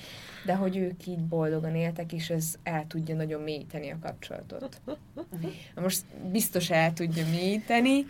[0.46, 4.80] de hogy ők így boldogan éltek, és ez el tudja nagyon mélyíteni a kapcsolatot.
[4.84, 5.50] Uh-huh.
[5.74, 8.06] Most biztos el tudja mélyíteni.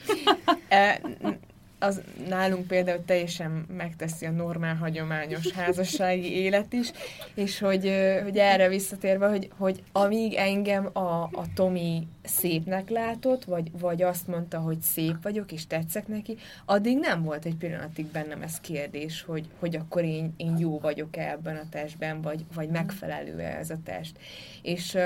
[1.87, 6.91] Az nálunk például teljesen megteszi a normál, hagyományos házassági élet is,
[7.35, 13.70] és hogy, hogy erre visszatérve, hogy, hogy amíg engem a, a Tomi szépnek látott, vagy,
[13.78, 18.43] vagy azt mondta, hogy szép vagyok, és tetszek neki, addig nem volt egy pillanatig bennem
[18.43, 23.57] ez kérdés, hogy, hogy akkor én, én jó vagyok-e ebben a testben, vagy, vagy megfelelő-e
[23.59, 24.18] ez a test.
[24.62, 24.97] És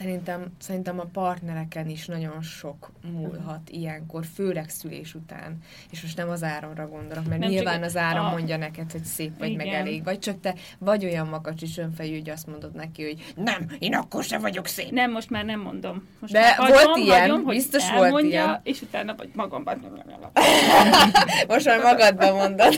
[0.00, 5.58] Szerintem, szerintem a partnereken is nagyon sok múlhat ilyenkor, főleg szülés után.
[5.90, 8.30] És most nem az áronra gondolok, mert nem nyilván az áron a...
[8.30, 9.66] mondja neked, hogy szép vagy, Igen.
[9.66, 13.66] meg elég vagy, csak te vagy olyan makacsis önfejű, hogy azt mondod neki, hogy nem,
[13.78, 14.90] én akkor sem vagyok szép.
[14.90, 16.08] Nem, most már nem mondom.
[16.20, 18.60] Most De hagyom, volt ilyen, hagyom, biztos elmondja, volt ilyen.
[18.62, 19.78] és utána vagy magamban.
[21.48, 22.74] most már magadban mondod.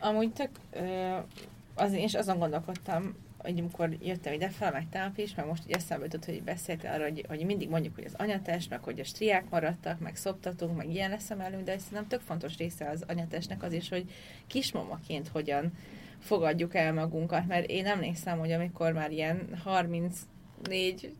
[0.00, 0.50] Amúgy tök,
[1.74, 3.14] az, én is azon gondolkodtam,
[3.44, 6.90] hogy amikor jöttem ide fel, meg tegnap is, meg most így eszembe jutott, hogy beszéltél
[6.90, 10.76] arra, hogy, hogy mindig mondjuk, hogy az anyatest, meg hogy a striák maradtak, meg szoptatunk,
[10.76, 14.10] meg ilyen leszem elő, de szerintem tök fontos része az anyatestnek az is, hogy
[14.46, 15.72] kismamaként hogyan
[16.18, 21.14] fogadjuk el magunkat, mert én emlékszem, hogy amikor már ilyen 34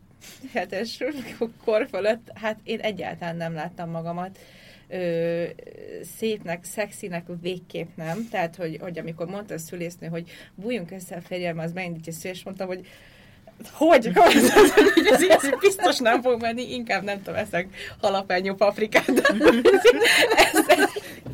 [0.53, 1.03] hetes
[1.65, 4.39] kor fölött, hát én egyáltalán nem láttam magamat
[4.95, 5.45] ö,
[6.17, 8.29] szépnek, szexinek végképp nem.
[8.31, 12.17] Tehát, hogy, hogy amikor mondta a szülésznő, hogy bújjunk össze a férjem, az beindítja a
[12.17, 12.87] szülés, mondtam, hogy
[13.73, 14.07] hogy?
[15.13, 17.69] ez, ez biztos nem fog menni, inkább nem tudom, eszek
[18.01, 19.07] halapányú paprikát.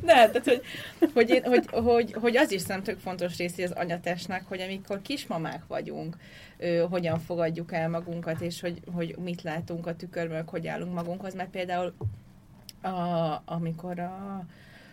[0.05, 0.63] ne, tehát, hogy,
[1.15, 5.03] hogy, én, hogy, hogy, hogy, az is nem tök fontos része az anyatestnek, hogy amikor
[5.03, 6.17] kismamák vagyunk,
[6.59, 11.35] ö, hogyan fogadjuk el magunkat, és hogy, hogy mit látunk a tükörben, hogy állunk magunkhoz,
[11.35, 11.95] mert például
[12.83, 14.47] a, amikor a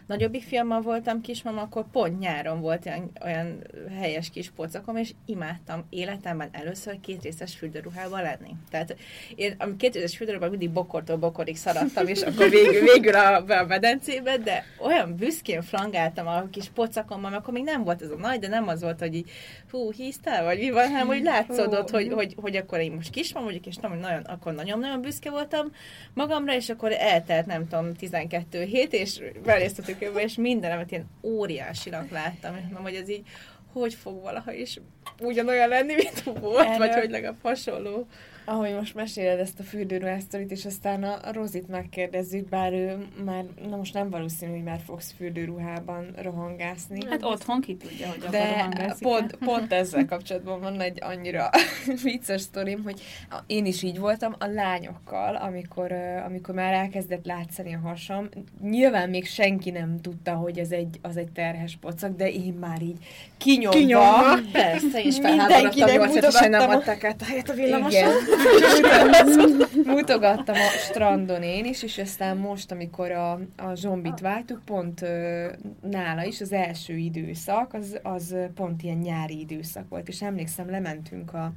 [0.07, 3.63] nagyobbik fiammal voltam kismama, akkor pont nyáron volt olyan, olyan
[3.99, 8.55] helyes kis pocakom, és imádtam életemben először két részes fürdőruhában lenni.
[8.69, 8.95] Tehát
[9.35, 14.37] én két részes fürdőruhában mindig bokortól bokorig szaradtam, és akkor végül, végül a, a medencébe,
[14.37, 18.47] de olyan büszkén flangáltam a kis pocakommal, akkor még nem volt ez a nagy, de
[18.47, 19.31] nem az volt, hogy így,
[19.71, 23.45] hú, híztál, vagy mi van, hanem hogy látszódott, hogy, hogy, hogy, akkor én most kismama
[23.45, 25.71] vagyok, és nem, nagyon, akkor nagyon-nagyon büszke voltam
[26.13, 32.09] magamra, és akkor eltelt, nem tudom, 12 hét, és beléztetük tükörbe, és mindenemet ilyen óriásinak
[32.09, 33.25] láttam, és mondom, hogy ez így
[33.73, 34.79] hogy fog valaha is
[35.19, 36.77] ugyanolyan lenni, mint volt, Erről...
[36.77, 38.07] vagy hogy legalább hasonló
[38.47, 43.75] ahogy most meséled ezt a fürdőruhásztorit, és aztán a, Rozit megkérdezzük, bár ő már, na
[43.75, 46.99] most nem valószínű, hogy már fogsz fürdőruhában rohangászni.
[47.09, 51.49] Hát otthon ki tudja, hogy De pont, pont ezzel kapcsolatban van egy annyira
[52.03, 53.01] vicces sztorim, hogy
[53.47, 55.91] én is így voltam a lányokkal, amikor,
[56.25, 58.29] amikor már elkezdett látszani a hasam.
[58.61, 62.81] Nyilván még senki nem tudta, hogy ez egy, az egy terhes pocak, de én már
[62.81, 62.97] így
[63.37, 63.77] kinyomva.
[63.77, 64.39] kinyomva.
[64.51, 68.35] Persze, és felháborodtam, hogy nem adták át a helyet a villamoson.
[69.95, 75.47] Mutogattam a strandon én is, és aztán most, amikor a, a zsombit váltuk, pont ö,
[75.81, 81.33] nála is az első időszak, az, az pont ilyen nyári időszak volt, és emlékszem, lementünk
[81.33, 81.51] a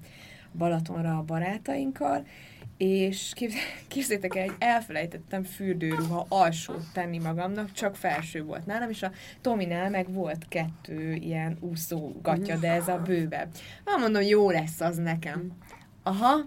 [0.52, 2.24] Balatonra a barátainkkal,
[2.76, 3.32] és
[3.88, 9.10] képzétek el, hogy elfelejtettem fürdőruha alsót tenni magamnak, csak felső volt nálam, és a
[9.40, 13.48] Tominál meg volt kettő ilyen úszógatja, de ez a bővebb.
[13.84, 15.52] Hát mondom, jó lesz az nekem.
[16.02, 16.46] Aha.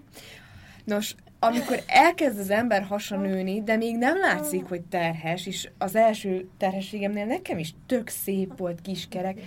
[0.84, 5.96] Nos, amikor elkezd az ember hasa nőni, de még nem látszik, hogy terhes, és az
[5.96, 9.40] első terhességemnél nekem is tök szép volt kiskerek,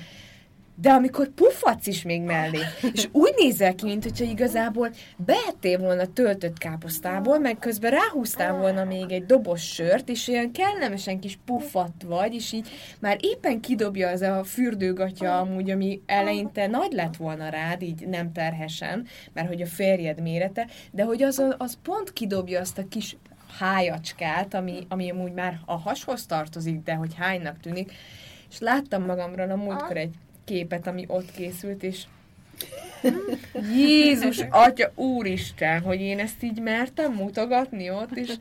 [0.82, 2.60] de amikor puffac is még mellé,
[2.94, 8.84] és úgy nézel ki, mint hogyha igazából beettél volna töltött káposztából, meg közben ráhúztál volna
[8.84, 12.70] még egy dobos sört, és olyan kellemesen kis puffat vagy, és így
[13.00, 18.32] már éppen kidobja az a fürdőgatja amúgy, ami eleinte nagy lett volna rád, így nem
[18.32, 23.18] terhesen, mert hogy a férjed mérete, de hogy az, az pont kidobja azt a kis
[23.60, 27.92] hájacskát, ami, ami amúgy már a hashoz tartozik, de hogy hánynak tűnik,
[28.50, 30.16] és láttam magamról a múltkor egy
[30.48, 32.04] képet, ami ott készült, és
[33.78, 38.34] Jézus, Atya, Úristen, hogy én ezt így mertem mutogatni ott, és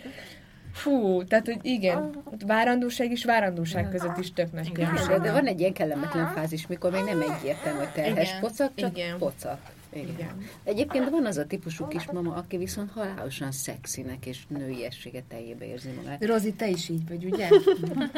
[0.76, 5.06] Fú, tehát, hogy igen, ott várandóság és várandóság között is tök nagy különbség.
[5.06, 8.72] De, de van egy ilyen kellemetlen fázis, mikor még nem egyértelmű, hogy terhes Igen, pocak,
[8.74, 9.18] csak igen.
[9.18, 9.60] pocak.
[9.92, 10.08] Igen.
[10.08, 10.48] Igen.
[10.64, 16.24] Egyébként van az a típusú kismama, aki viszont halálosan szexinek és nőiességet teljébe érzi magát.
[16.24, 17.48] Rozi, te is így vagy, ugye?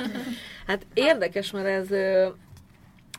[0.66, 1.88] Hát érdekes, mert ez,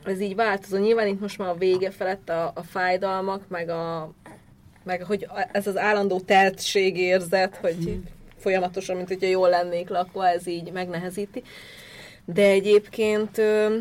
[0.04, 0.76] ez így változó.
[0.76, 4.12] Nyilván itt most már a vége felett a, a fájdalmak, meg, a,
[4.82, 8.00] meg hogy ez az állandó teltségérzet, hogy
[8.36, 11.42] folyamatosan, mint hogyha jól lennék lakva, ez így megnehezíti.
[12.24, 13.76] De egyébként, ö,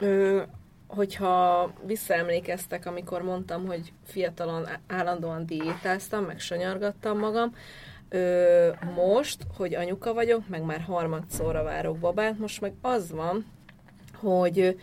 [0.00, 0.42] ö,
[0.86, 7.54] hogyha visszaemlékeztek, amikor mondtam, hogy fiatalon állandóan diétáztam, meg sanyargattam magam,
[8.08, 13.46] Ö, most, hogy anyuka vagyok, meg már harmadszorra várok babát, most meg az van,
[14.14, 14.78] hogy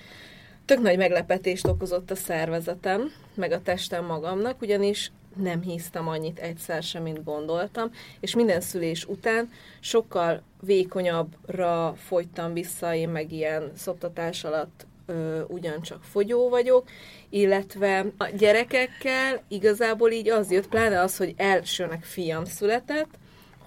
[0.66, 6.84] tök nagy meglepetést okozott a szervezetem, meg a testem magamnak, ugyanis nem híztam annyit egyszer
[6.84, 9.50] sem, mint gondoltam, és minden szülés után
[9.80, 16.90] sokkal vékonyabbra fogytam vissza, én meg ilyen szoptatás alatt ö, ugyancsak fogyó vagyok,
[17.30, 23.10] illetve a gyerekekkel igazából így az jött, pláne az, hogy elsőnek fiam született,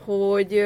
[0.05, 0.65] hogy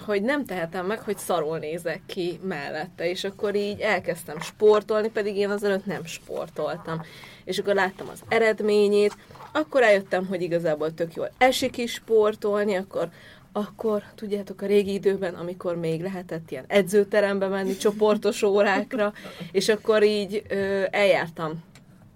[0.00, 5.36] hogy nem tehetem meg, hogy szarul nézek ki mellette, és akkor így elkezdtem sportolni, pedig
[5.36, 7.02] én azelőtt nem sportoltam.
[7.44, 9.16] És akkor láttam az eredményét,
[9.52, 13.08] akkor rájöttem, hogy igazából tök jól esik is sportolni, akkor
[13.52, 19.12] akkor, tudjátok, a régi időben, amikor még lehetett ilyen edzőterembe menni csoportos órákra,
[19.52, 21.64] és akkor így ö, eljártam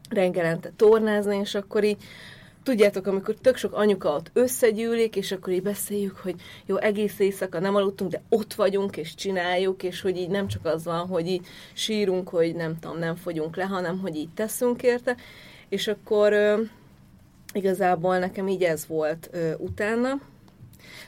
[0.09, 1.97] reggelente tornázni, és akkor így
[2.63, 6.35] tudjátok, amikor tök sok anyuka ott összegyűlik, és akkor így beszéljük, hogy
[6.67, 10.65] jó, egész éjszaka nem aludtunk, de ott vagyunk, és csináljuk, és hogy így nem csak
[10.65, 14.83] az van, hogy így sírunk, hogy nem tudom, nem fogyunk le, hanem hogy így teszünk
[14.83, 15.17] érte,
[15.69, 16.61] és akkor ö,
[17.53, 20.21] igazából nekem így ez volt ö, utána,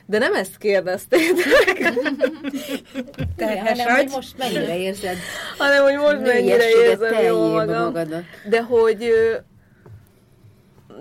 [0.05, 1.77] de nem ezt kérdeztétek,
[3.37, 5.17] Terhes hanem, hogy most mennyire érzed?
[5.57, 7.83] Hanem hogy most mennyire érzem jól magam.
[7.83, 8.23] magadat.
[8.49, 9.13] De hogy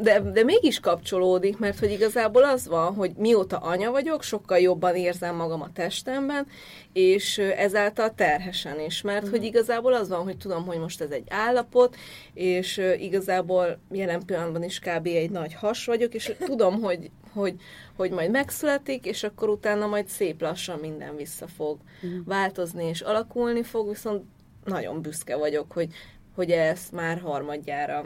[0.01, 4.95] de, de mégis kapcsolódik, mert hogy igazából az van, hogy mióta anya vagyok, sokkal jobban
[4.95, 6.47] érzem magam a testemben,
[6.93, 11.27] és ezáltal terhesen is, mert hogy igazából az van, hogy tudom, hogy most ez egy
[11.29, 11.97] állapot,
[12.35, 15.07] és igazából jelen pillanatban is kb.
[15.07, 17.55] egy nagy has vagyok, és tudom, hogy, hogy,
[17.97, 21.79] hogy majd megszületik, és akkor utána majd szép lassan minden vissza fog
[22.25, 24.23] változni, és alakulni fog, viszont
[24.65, 25.89] nagyon büszke vagyok, hogy,
[26.35, 28.05] hogy ezt már harmadjára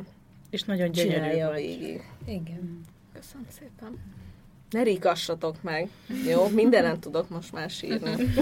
[0.50, 1.56] És nagyon gyönyörű csinálja vagy.
[1.56, 2.02] végig.
[2.26, 2.80] Igen.
[3.14, 3.98] Köszönöm szépen.
[4.70, 5.88] Ne rikassatok meg,
[6.26, 6.48] jó?
[6.48, 8.32] Mindenen tudok most már sírni.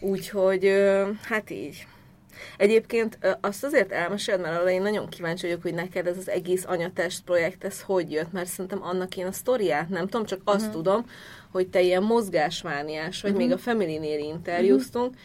[0.00, 0.72] Úgyhogy,
[1.22, 1.86] hát így.
[2.56, 6.64] Egyébként azt azért elmeséled, mert arra én nagyon kíváncsi vagyok, hogy neked ez az egész
[6.66, 10.66] anyatest projekt, ez hogy jött, mert szerintem annak én a sztoriát nem tudom, csak azt
[10.66, 10.74] uh-huh.
[10.74, 11.04] tudom,
[11.50, 13.46] hogy te ilyen mozgásmániás vagy, uh-huh.
[13.46, 15.20] még a Family-nél interjúztunk, uh-huh.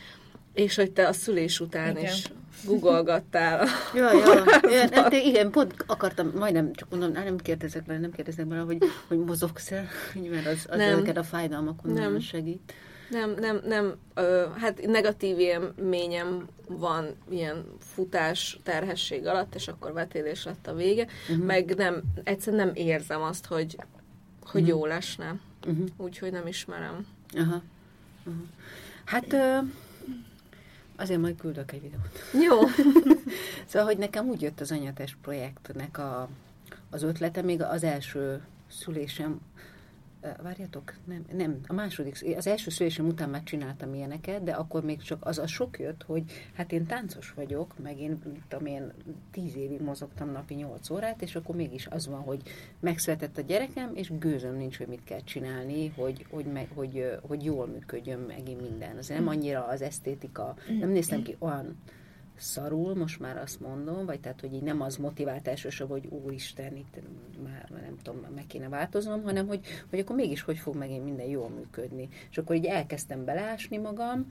[0.55, 2.03] És hogy te a szülés után Igen.
[2.03, 2.23] is
[2.65, 3.67] googolgattál.
[3.95, 4.43] Ja, ja.
[4.69, 8.61] ja de, de igen, pont akartam, majdnem csak mondom, nem kérdezek bele, nem kérdezek bele,
[8.61, 8.77] hogy,
[9.07, 9.87] hogy mozogsz-e,
[10.31, 11.03] mert az, az Nem.
[11.15, 12.03] a fájdalmakon Nem.
[12.03, 12.73] nagyon segít.
[13.09, 13.95] Nem, nem, nem.
[14.13, 21.07] Ö, hát negatív élményem van ilyen futás terhesség alatt, és akkor vetélés lett a vége,
[21.29, 21.45] uh-huh.
[21.45, 23.75] meg nem, egyszerűen nem érzem azt, hogy,
[24.45, 24.77] hogy uh-huh.
[24.77, 25.35] jó lesne.
[25.67, 25.85] Uh-huh.
[25.97, 27.07] Úgyhogy nem ismerem.
[27.33, 27.61] Aha.
[28.25, 28.43] Aha.
[29.05, 29.57] Hát ö,
[30.95, 32.19] azért majd küldök egy videót.
[32.47, 32.59] Jó.
[33.67, 36.29] Szóval, hogy nekem úgy jött az anyatest projektnek a,
[36.89, 39.41] az ötlete, még az első szülésem,
[40.41, 45.01] várjatok, nem, nem, a második, az első szülésem után már csináltam ilyeneket, de akkor még
[45.01, 46.23] csak az a sok jött, hogy
[46.53, 48.91] hát én táncos vagyok, meg én, tudom én,
[49.31, 52.41] tíz évig mozogtam napi nyolc órát, és akkor mégis az van, hogy
[52.79, 57.43] megszületett a gyerekem, és gőzöm nincs, hogy mit kell csinálni, hogy, hogy, meg, hogy, hogy
[57.43, 58.97] jól működjön megint minden.
[58.97, 61.77] Az nem annyira az esztétika, nem néztem ki olyan
[62.37, 66.75] szarul, most már azt mondom, vagy tehát, hogy így nem az motivált elsősorban, hogy úristen,
[66.75, 66.99] itt
[67.43, 69.59] már nem tudom, meg kéne változnom, hanem hogy,
[69.89, 72.09] hogy akkor mégis hogy fog megint minden jól működni.
[72.29, 74.27] És akkor így elkezdtem belásni magam,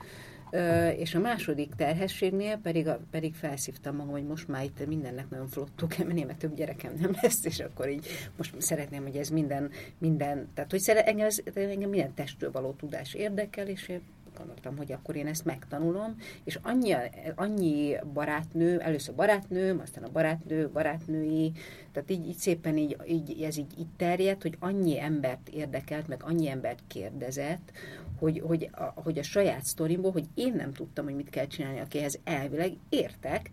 [0.97, 5.87] és a második terhességnél pedig, pedig felszívtam magam, hogy most már itt mindennek nagyon flottó
[5.87, 9.71] kell menni, mert több gyerekem nem lesz, és akkor így most szeretném, hogy ez minden,
[9.99, 14.01] minden tehát hogy szeret, engem, ez, engem minden testről való tudás érdekel, és én
[14.37, 16.95] gondoltam, hogy akkor én ezt megtanulom, és annyi,
[17.35, 21.53] annyi barátnő, először barátnőm, aztán a barátnő, barátnői,
[21.93, 26.23] tehát így, így szépen így, így, ez így, így terjedt, hogy annyi embert érdekelt, meg
[26.25, 27.73] annyi embert kérdezett,
[28.19, 31.79] hogy, hogy, a, hogy a saját sztorimból, hogy én nem tudtam, hogy mit kell csinálni,
[31.79, 33.51] akihez elvileg értek,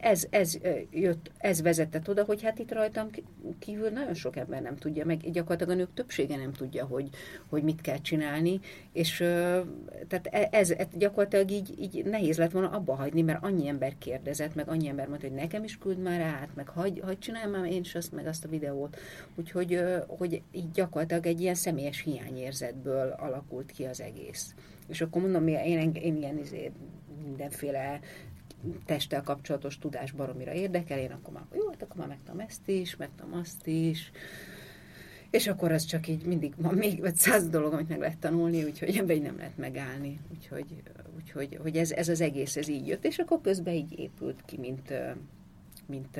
[0.00, 0.58] ez, ez,
[0.90, 3.08] jött, ez vezetett oda, hogy hát itt rajtam
[3.58, 7.08] kívül nagyon sok ember nem tudja, meg gyakorlatilag a nők többsége nem tudja, hogy,
[7.48, 8.60] hogy mit kell csinálni,
[8.92, 9.16] és
[10.08, 13.98] tehát e, ez, ez gyakorlatilag így, így nehéz lett volna abba hagyni, mert annyi ember
[13.98, 17.50] kérdezett, meg annyi ember mondta, hogy nekem is küld már át, meg hagy, hagy csináljam
[17.50, 18.96] már én is azt, meg azt a videót.
[19.34, 24.54] Úgyhogy hogy így gyakorlatilag egy ilyen személyes hiányérzetből alakult ki az egész.
[24.88, 26.72] És akkor mondom, én, én ilyen izé,
[27.24, 28.00] mindenféle
[28.84, 32.96] testtel kapcsolatos tudás baromira érdekel, én akkor már, jó, hát akkor már megtam ezt is,
[32.96, 34.10] megtam azt is,
[35.30, 38.96] és akkor az csak így mindig van még 500 dolog, amit meg lehet tanulni, úgyhogy
[38.96, 40.20] ebben nem lehet megállni.
[40.30, 40.82] Úgyhogy,
[41.16, 44.56] úgyhogy hogy ez, ez az egész, ez így jött, és akkor közben így épült ki,
[44.58, 44.92] mint,
[45.86, 46.16] mint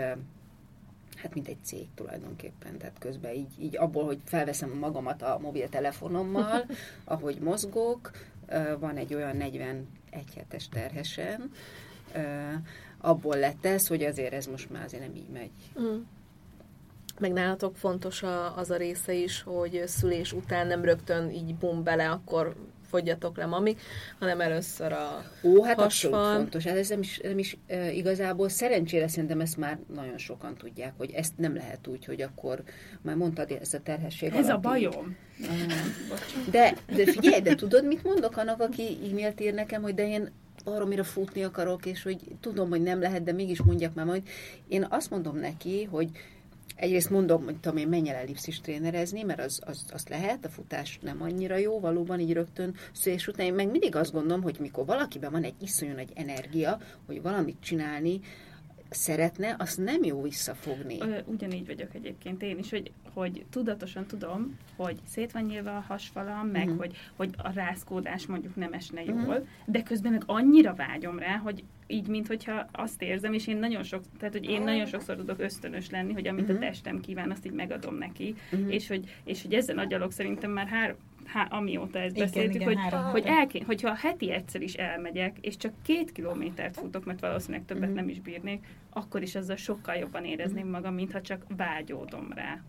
[1.16, 6.66] hát mint egy cég tulajdonképpen, tehát közben így, így abból, hogy felveszem magamat a mobiltelefonommal,
[7.04, 8.10] ahogy mozgok,
[8.78, 9.84] van egy olyan 41
[10.34, 11.50] hetes terhesen,
[13.00, 15.50] abból lett ez, hogy azért ez most már azért nem így megy.
[15.80, 16.00] Mm.
[17.18, 21.82] Meg nálatok fontos a, az a része is, hogy szülés után nem rögtön így bum
[21.82, 22.54] bele, akkor
[22.94, 23.76] fogjatok le mami,
[24.18, 26.64] hanem először a Ó, hát abszolút fontos.
[26.64, 30.92] Hát ez nem is, nem is e, igazából szerencsére szerintem ezt már nagyon sokan tudják,
[30.96, 32.62] hogy ezt nem lehet úgy, hogy akkor
[33.00, 34.66] már mondtad ezt a terhesség Ez alapí.
[34.66, 35.16] a bajom.
[36.50, 40.30] De, de figyelj, de tudod, mit mondok annak, aki e-mailt ír nekem, hogy de én
[40.64, 44.22] mire futni akarok, és hogy tudom, hogy nem lehet, de mégis mondjak már majd.
[44.68, 46.10] Én azt mondom neki, hogy
[46.76, 50.48] egyrészt mondom, hogy tudom én, menj el ellipszis trénerezni, mert az, az, az lehet, a
[50.48, 53.46] futás nem annyira jó, valóban így rögtön szülés után.
[53.46, 57.56] Én meg mindig azt gondolom, hogy mikor valakiben van egy iszonyú nagy energia, hogy valamit
[57.60, 58.20] csinálni,
[58.90, 60.98] szeretne, azt nem jó visszafogni.
[61.24, 66.46] Ugyanígy vagyok egyébként én is, hogy, hogy tudatosan tudom, hogy szét van nyilva a hasfalam,
[66.46, 66.78] meg uh-huh.
[66.78, 69.46] hogy, hogy a rázkódás mondjuk nem esne jól, uh-huh.
[69.64, 73.82] de közben meg annyira vágyom rá, hogy így, mint hogyha azt érzem, és én nagyon
[73.82, 76.56] sok, tehát hogy én nagyon sokszor tudok ösztönös lenni, hogy amit uh-huh.
[76.56, 78.74] a testem kíván, azt így megadom neki, uh-huh.
[78.74, 80.96] és, hogy, és hogy ezen a gyalog szerintem már hár,
[81.26, 85.36] há, amióta ezt igen, beszéltük, igen, hogy, három, hogy elké, hogyha heti egyszer is elmegyek,
[85.40, 87.96] és csak két kilométert futok, mert valószínűleg többet uh-huh.
[87.96, 92.60] nem is bírnék, akkor is azzal sokkal jobban érezném magam, mintha csak vágyódom rá.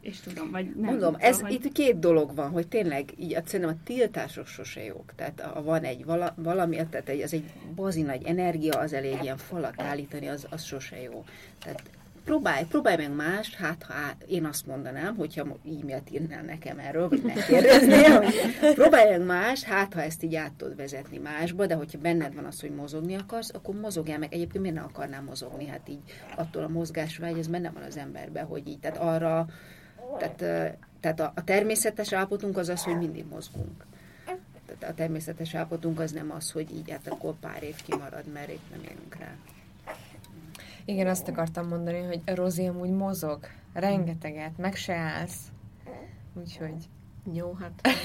[0.00, 0.84] És tudom, vagy nem.
[0.84, 1.52] Mondom, ez hogy...
[1.52, 5.12] itt két dolog van, hogy tényleg így szerintem a tiltások sose jók.
[5.14, 9.18] Tehát ha van egy vala, valami, tehát egy, az egy bazi nagy energia, az elég
[9.22, 11.24] ilyen falat állítani, az, az sose jó.
[11.64, 11.82] Tehát
[12.24, 13.94] próbálj, próbálj meg mást, hát ha
[14.26, 19.94] én azt mondanám, hogyha e-mailt írnál nekem erről, vagy megkérdeznél, hogy próbálj meg más, hát
[19.94, 23.50] ha ezt így át tudod vezetni másba, de hogyha benned van az, hogy mozogni akarsz,
[23.54, 24.32] akkor mozogjál meg.
[24.32, 25.66] Egyébként miért ne akarnám mozogni?
[25.66, 26.02] Hát így
[26.36, 29.46] attól a mozgásvágy, ez benne van az emberben, hogy így, tehát arra,
[30.18, 30.36] tehát,
[31.00, 33.84] tehát a, a természetes állapotunk az az, hogy mindig mozgunk.
[34.80, 38.70] A természetes állapotunk az nem az, hogy így hát akkor pár év kimarad, mert épp
[38.70, 39.34] nem érünk rá.
[40.84, 43.38] Igen, azt akartam mondani, hogy Rozi amúgy mozog,
[43.72, 45.40] rengeteget, meg se állsz.
[46.34, 46.88] Úgyhogy...
[47.32, 47.96] Jó, hát...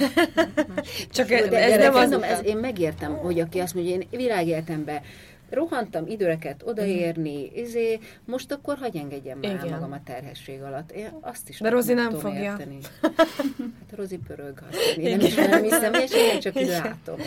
[1.09, 2.11] Csak ez, ez nem az...
[2.11, 5.01] Ez, én megértem, hogy aki azt mondja, én világéletemben
[5.49, 7.57] rohantam időreket odaérni, uh-huh.
[7.57, 9.69] izé, most akkor hagyj engedjem már Igen.
[9.69, 10.91] magam a terhesség alatt.
[10.91, 12.41] Én azt is De Rozi nem fogja.
[12.41, 12.77] Érteni.
[13.89, 17.19] Hát Rozi pörög, azt én nem ismerem személyesen, én csak így látom.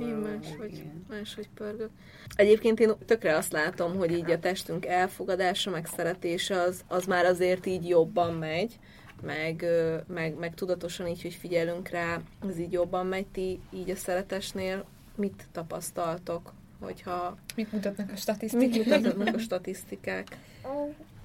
[0.00, 1.90] Én máshogy, máshogy pörgök.
[2.36, 7.24] Egyébként én tökre azt látom, hogy így a testünk elfogadása, meg szeretése az, az már
[7.24, 8.78] azért így jobban megy,
[9.22, 9.66] meg,
[10.06, 13.26] meg, meg tudatosan így, hogy figyelünk rá, az így jobban megy.
[13.26, 16.52] Ti így a szeretesnél mit tapasztaltok?
[16.80, 17.36] Hogyha...
[17.56, 18.70] Mit mutatnak a statisztikák?
[18.70, 20.26] Mit mutatnak a statisztikák?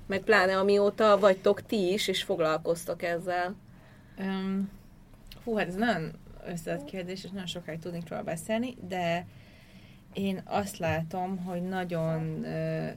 [0.08, 3.56] Meg pláne amióta vagytok ti is, és foglalkoztok ezzel.
[4.20, 4.70] Um,
[5.44, 6.12] hú, hát ez nagyon
[6.46, 9.28] összetett kérdés, és nagyon sokáig tudnék róla beszélni, de
[10.14, 12.90] én azt látom, hogy nagyon uh,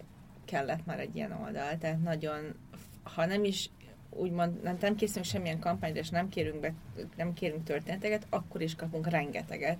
[0.45, 2.55] kellett már egy ilyen oldal, tehát nagyon,
[3.03, 3.71] ha nem is
[4.11, 6.73] úgymond nem, nem készülünk semmilyen kampányra, és nem kérünk, be,
[7.17, 9.79] nem kérünk történeteket, akkor is kapunk rengeteget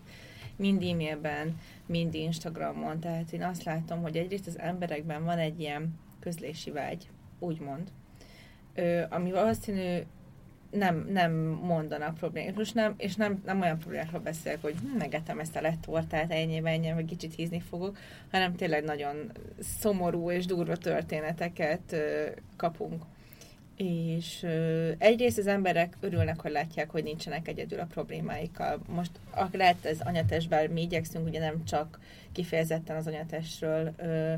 [0.57, 3.01] mind e-mailben, mind Instagramon.
[3.01, 7.91] Tehát én azt látom, hogy egyrészt az emberekben van egy ilyen közlési vágy, úgymond,
[8.75, 9.99] ö, ami valószínű
[10.71, 11.33] nem, nem
[11.63, 12.57] mondanak problémát.
[12.57, 16.33] Most nem, és nem, nem olyan problémákról beszélek, hogy hm, megettem ezt a lett tortát,
[16.33, 17.99] ennyi, ennyi, vagy kicsit hízni fogok,
[18.31, 21.97] hanem tényleg nagyon szomorú és durva történeteket
[22.57, 23.05] kapunk.
[23.77, 28.81] És ö, egyrészt az emberek örülnek, hogy látják, hogy nincsenek egyedül a problémáikkal.
[28.89, 29.11] Most
[29.53, 31.99] lehet ez anyatestben, mi igyekszünk ugye nem csak
[32.33, 34.33] kifejezetten az anyatestről, ö,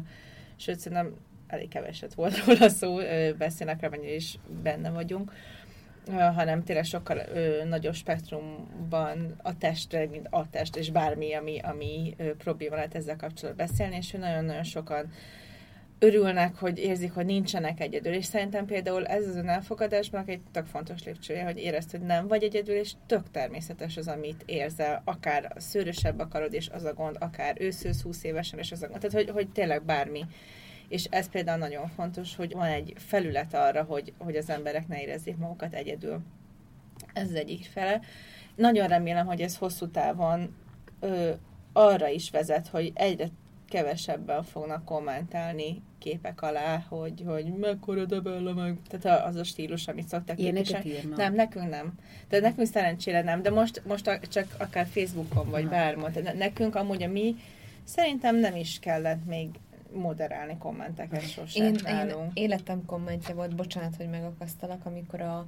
[0.57, 1.15] sőt szerintem
[1.47, 5.33] elég keveset volt róla szó, ö, beszélnek, amennyire is benne vagyunk,
[6.35, 7.23] hanem tényleg sokkal
[7.65, 13.17] nagyobb spektrumban a testre, mint a test, és bármi, ami, ami ö, probléma lehet ezzel
[13.17, 15.11] kapcsolatban beszélni, és nagyon-nagyon sokan
[15.99, 18.13] örülnek, hogy érzik, hogy nincsenek egyedül.
[18.13, 22.43] És szerintem például ez az önelfogadásnak egy tök fontos lépcsője, hogy érezd, hogy nem vagy
[22.43, 25.03] egyedül, és tök természetes az, amit érzel.
[25.05, 29.01] Akár szőrösebb akarod, és az a gond, akár őszősz 20 évesen, és az a gond.
[29.01, 30.25] Tehát, hogy, hogy tényleg bármi.
[30.89, 35.01] És ez például nagyon fontos, hogy van egy felület arra, hogy, hogy az emberek ne
[35.01, 36.21] érezzék magukat egyedül.
[37.13, 38.01] Ez az egyik fele.
[38.55, 40.57] Nagyon remélem, hogy ez hosszú távon
[41.01, 41.31] ö,
[41.73, 43.29] arra is vezet, hogy egyre
[43.69, 50.09] kevesebben fognak kommentálni képek alá, hogy, hogy mekkora debella meg, tehát az a stílus, amit
[50.09, 50.93] szoktak képviselni.
[51.17, 51.93] Nem, nekünk nem.
[52.29, 56.11] De nekünk szerencsére nem, de most, most csak akár Facebookon vagy bármon.
[56.37, 57.37] Nekünk amúgy a mi
[57.85, 59.49] szerintem nem is kellett még
[59.93, 65.47] moderálni kommenteket sosem én, én életem kommentje volt, bocsánat, hogy megakasztalak, amikor a,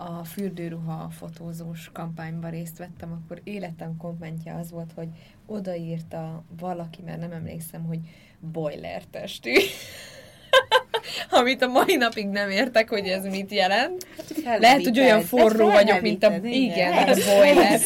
[0.00, 5.08] a fürdőruha fotózós kampányban részt vettem, akkor életem kommentje az volt, hogy
[5.46, 8.00] odaírta valaki, mert nem emlékszem, hogy
[8.38, 9.52] boiler testű.
[11.40, 14.06] Amit a mai napig nem értek, hogy ez mit jelent.
[14.44, 16.34] Hát, Lehet, hogy olyan forró vagyok, mint a...
[16.34, 17.80] Igen, igen a boiler.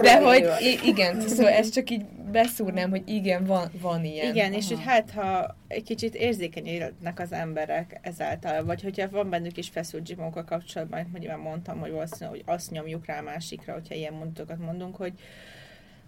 [0.00, 0.46] De hogy
[0.84, 2.04] igen, szóval ez csak így
[2.34, 4.34] beszúrnám, hogy igen, van, van ilyen.
[4.34, 4.56] Igen, Aha.
[4.56, 9.68] és hogy hát, ha egy kicsit érzékenyednek az emberek ezáltal, vagy hogyha van bennük is
[9.68, 14.58] feszültségmunkkal kapcsolatban, hogy már mondtam, hogy valószínűleg, hogy azt nyomjuk rá másikra, hogyha ilyen mondatokat
[14.58, 15.12] mondunk, hogy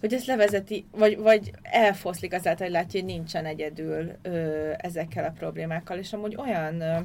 [0.00, 5.34] hogy ezt levezeti, vagy, vagy elfoszlik azáltal, hogy látja, hogy nincsen egyedül ö, ezekkel a
[5.38, 6.98] problémákkal, és amúgy olyan ö,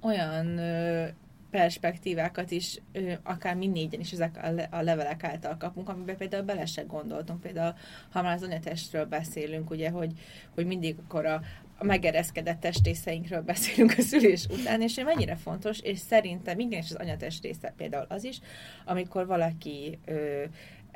[0.00, 1.06] olyan ö,
[1.50, 6.16] perspektívákat is, ö, akár mi négyen is ezek a, le, a levelek által kapunk, amiben
[6.16, 7.40] például bele se gondoltunk.
[7.40, 7.74] Például,
[8.10, 10.12] ha már az anyatestről beszélünk, ugye, hogy,
[10.54, 11.40] hogy mindig akkor a,
[11.78, 17.42] a megereszkedett testrészeinkről beszélünk a szülés után, és mennyire fontos, és szerintem igenis az anyatest
[17.42, 18.40] része például az is,
[18.84, 20.42] amikor valaki ö,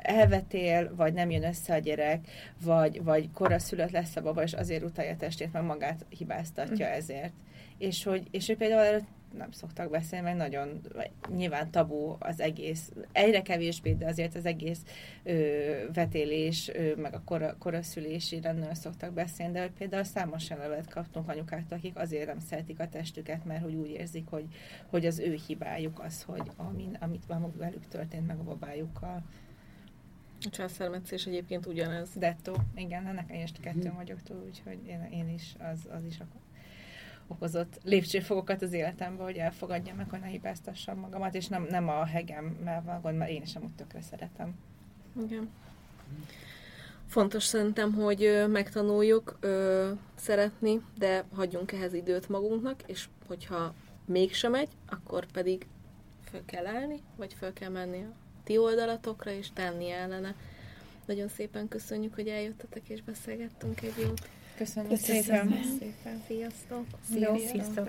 [0.03, 2.27] elvetél, vagy nem jön össze a gyerek,
[2.63, 6.91] vagy, vagy koraszülött lesz a baba, és azért utalja a testét, mert magát hibáztatja mm.
[6.91, 7.33] ezért.
[7.77, 10.81] És hogy, és hogy például előtt nem szoktak beszélni, mert nagyon
[11.35, 14.79] nyilván tabu az egész, egyre kevésbé, de azért az egész
[15.23, 15.33] ö,
[15.93, 21.29] vetélés, ö, meg a kora, koraszülési nagyon szoktak beszélni, de hogy például számos levelet kaptunk
[21.29, 24.45] anyukáktól, akik azért nem szeretik a testüket, mert hogy úgy érzik, hogy,
[24.85, 27.25] hogy az ő hibájuk az, hogy amin, amit
[27.57, 29.23] velük történt, meg a babájukkal.
[30.45, 32.09] A császármetszés egyébként ugyanez.
[32.15, 36.17] Dettó, igen, ennek én is kettő vagyok túl, úgyhogy én, én is, az, az is
[37.27, 42.05] okozott lépcsőfokokat az életemben, hogy elfogadjam meg, hogy ne hibáztassam magamat, és nem, nem a
[42.05, 44.55] hegemmel van gond, mert én is amúgy tökre szeretem.
[45.25, 45.49] Igen.
[47.07, 53.73] Fontos szerintem, hogy megtanuljuk ö, szeretni, de hagyjunk ehhez időt magunknak, és hogyha
[54.05, 55.67] mégsem megy, akkor pedig
[56.29, 60.35] föl kell állni, vagy föl kell menni a ti oldalatokra, és tenni ellene.
[61.05, 64.21] Nagyon szépen köszönjük, hogy eljöttetek és beszélgettünk egy jót.
[64.57, 65.63] Köszönöm, Köszönöm szépen.
[65.79, 66.23] szépen.
[66.27, 66.85] Sziasztok.
[67.11, 67.49] Sziasztok.
[67.49, 67.87] Sziasztok.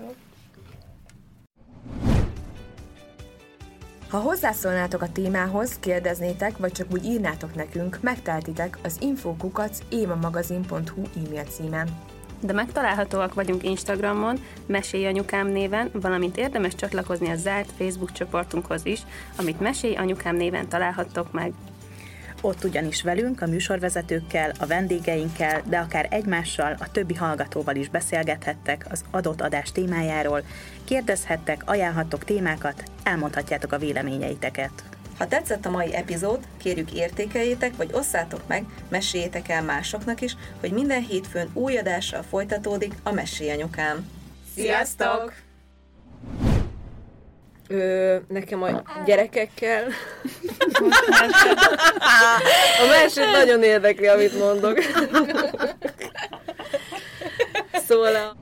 [4.09, 11.43] Ha hozzászólnátok a témához, kérdeznétek, vagy csak úgy írnátok nekünk, megteltitek az infokukac émamagazin.hu e-mail
[11.43, 12.14] címen.
[12.45, 19.01] De megtalálhatóak vagyunk Instagramon, Mesélj Anyukám néven, valamint érdemes csatlakozni a zárt Facebook csoportunkhoz is,
[19.35, 21.53] amit Mesélj Anyukám néven találhattok meg.
[22.41, 28.85] Ott ugyanis velünk, a műsorvezetőkkel, a vendégeinkkel, de akár egymással, a többi hallgatóval is beszélgethettek
[28.89, 30.41] az adott adás témájáról,
[30.83, 34.94] kérdezhettek, ajánlhattok témákat, elmondhatjátok a véleményeiteket.
[35.17, 40.71] Ha tetszett a mai epizód, kérjük értékeljétek, vagy osszátok meg, meséljétek el másoknak is, hogy
[40.71, 44.09] minden hétfőn új adással folytatódik a Mesélyanyukám.
[44.55, 45.33] Sziasztok!
[47.67, 49.83] Ö, nekem a gyerekekkel.
[52.81, 54.79] a másik nagyon érdekli, amit mondok.
[57.87, 58.35] szóval a...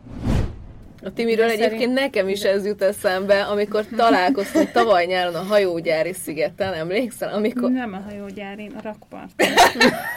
[1.04, 1.66] A Timiről Szerint...
[1.66, 7.34] egyébként nekem is ez jut eszembe, amikor találkoztunk tavaly nyáron a hajógyári szigeten, emlékszel?
[7.34, 7.72] Amikor...
[7.72, 9.32] Nem a hajógyári, a rakpart.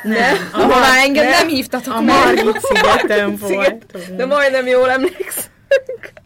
[0.03, 4.17] nem, ahová engem nem, nem hívtatok A Margit szigeten volt.
[4.17, 5.51] De majdnem jól emlékszünk.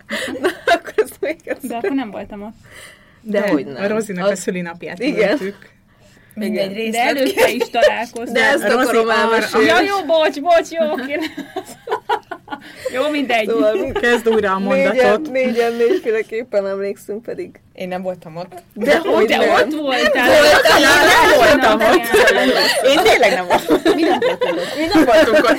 [0.42, 2.54] Na, akkor ezt még De akkor nem voltam ott.
[3.20, 3.82] De, De hogy nem.
[3.82, 4.30] A Rozinak az...
[4.30, 5.38] a szülinapját Igen.
[6.41, 6.93] Mindegy részt.
[6.93, 8.29] De előtte is találkoztunk.
[8.38, 9.67] De ezt Rozi akarom elmesélni.
[9.67, 10.87] Ja, jó, bocs, bocs, jó.
[12.92, 13.49] Jó, mindegy.
[13.49, 14.95] Szóval Kezd újra a mondatot.
[14.95, 17.61] négyen, négyen négyféleképpen emlékszünk pedig.
[17.75, 18.62] Én nem voltam ott.
[18.75, 19.49] De hogy De nem?
[19.49, 20.29] ott voltál.
[20.29, 22.87] Voltál, nem voltam Nem, ott.
[22.88, 23.95] Én tényleg nem voltam.
[23.95, 24.76] Mi nem voltunk ott?
[24.76, 25.58] Mi nem voltunk ott.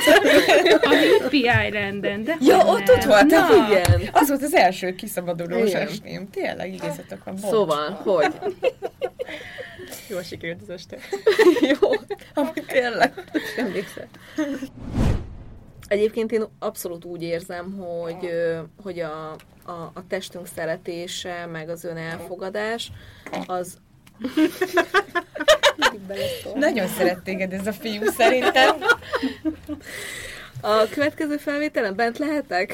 [0.91, 4.10] A Hippie Islanden, de Ja, ott ott voltam, Na, Igen.
[4.12, 6.30] Az volt az első kiszabadulós estém.
[6.30, 7.36] Tényleg, igazgatok van.
[7.41, 7.49] bocs.
[7.52, 8.28] Szóval, hogy?
[10.07, 10.97] Jól sikerült az este.
[11.80, 11.89] Jó.
[12.34, 13.13] Amúgy tényleg.
[13.57, 14.05] Nem emlékszem.
[15.88, 18.30] Egyébként én abszolút úgy érzem, hogy,
[18.84, 19.31] hogy a,
[19.65, 22.91] a, a testünk szeretése, meg az ön elfogadás,
[23.45, 23.77] az
[26.55, 28.76] Nagyon szeret téged ez a fiú szerintem.
[30.61, 32.73] a következő felvételen bent lehetek?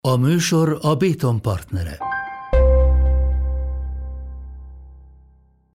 [0.00, 1.98] A műsor a Béton partnere.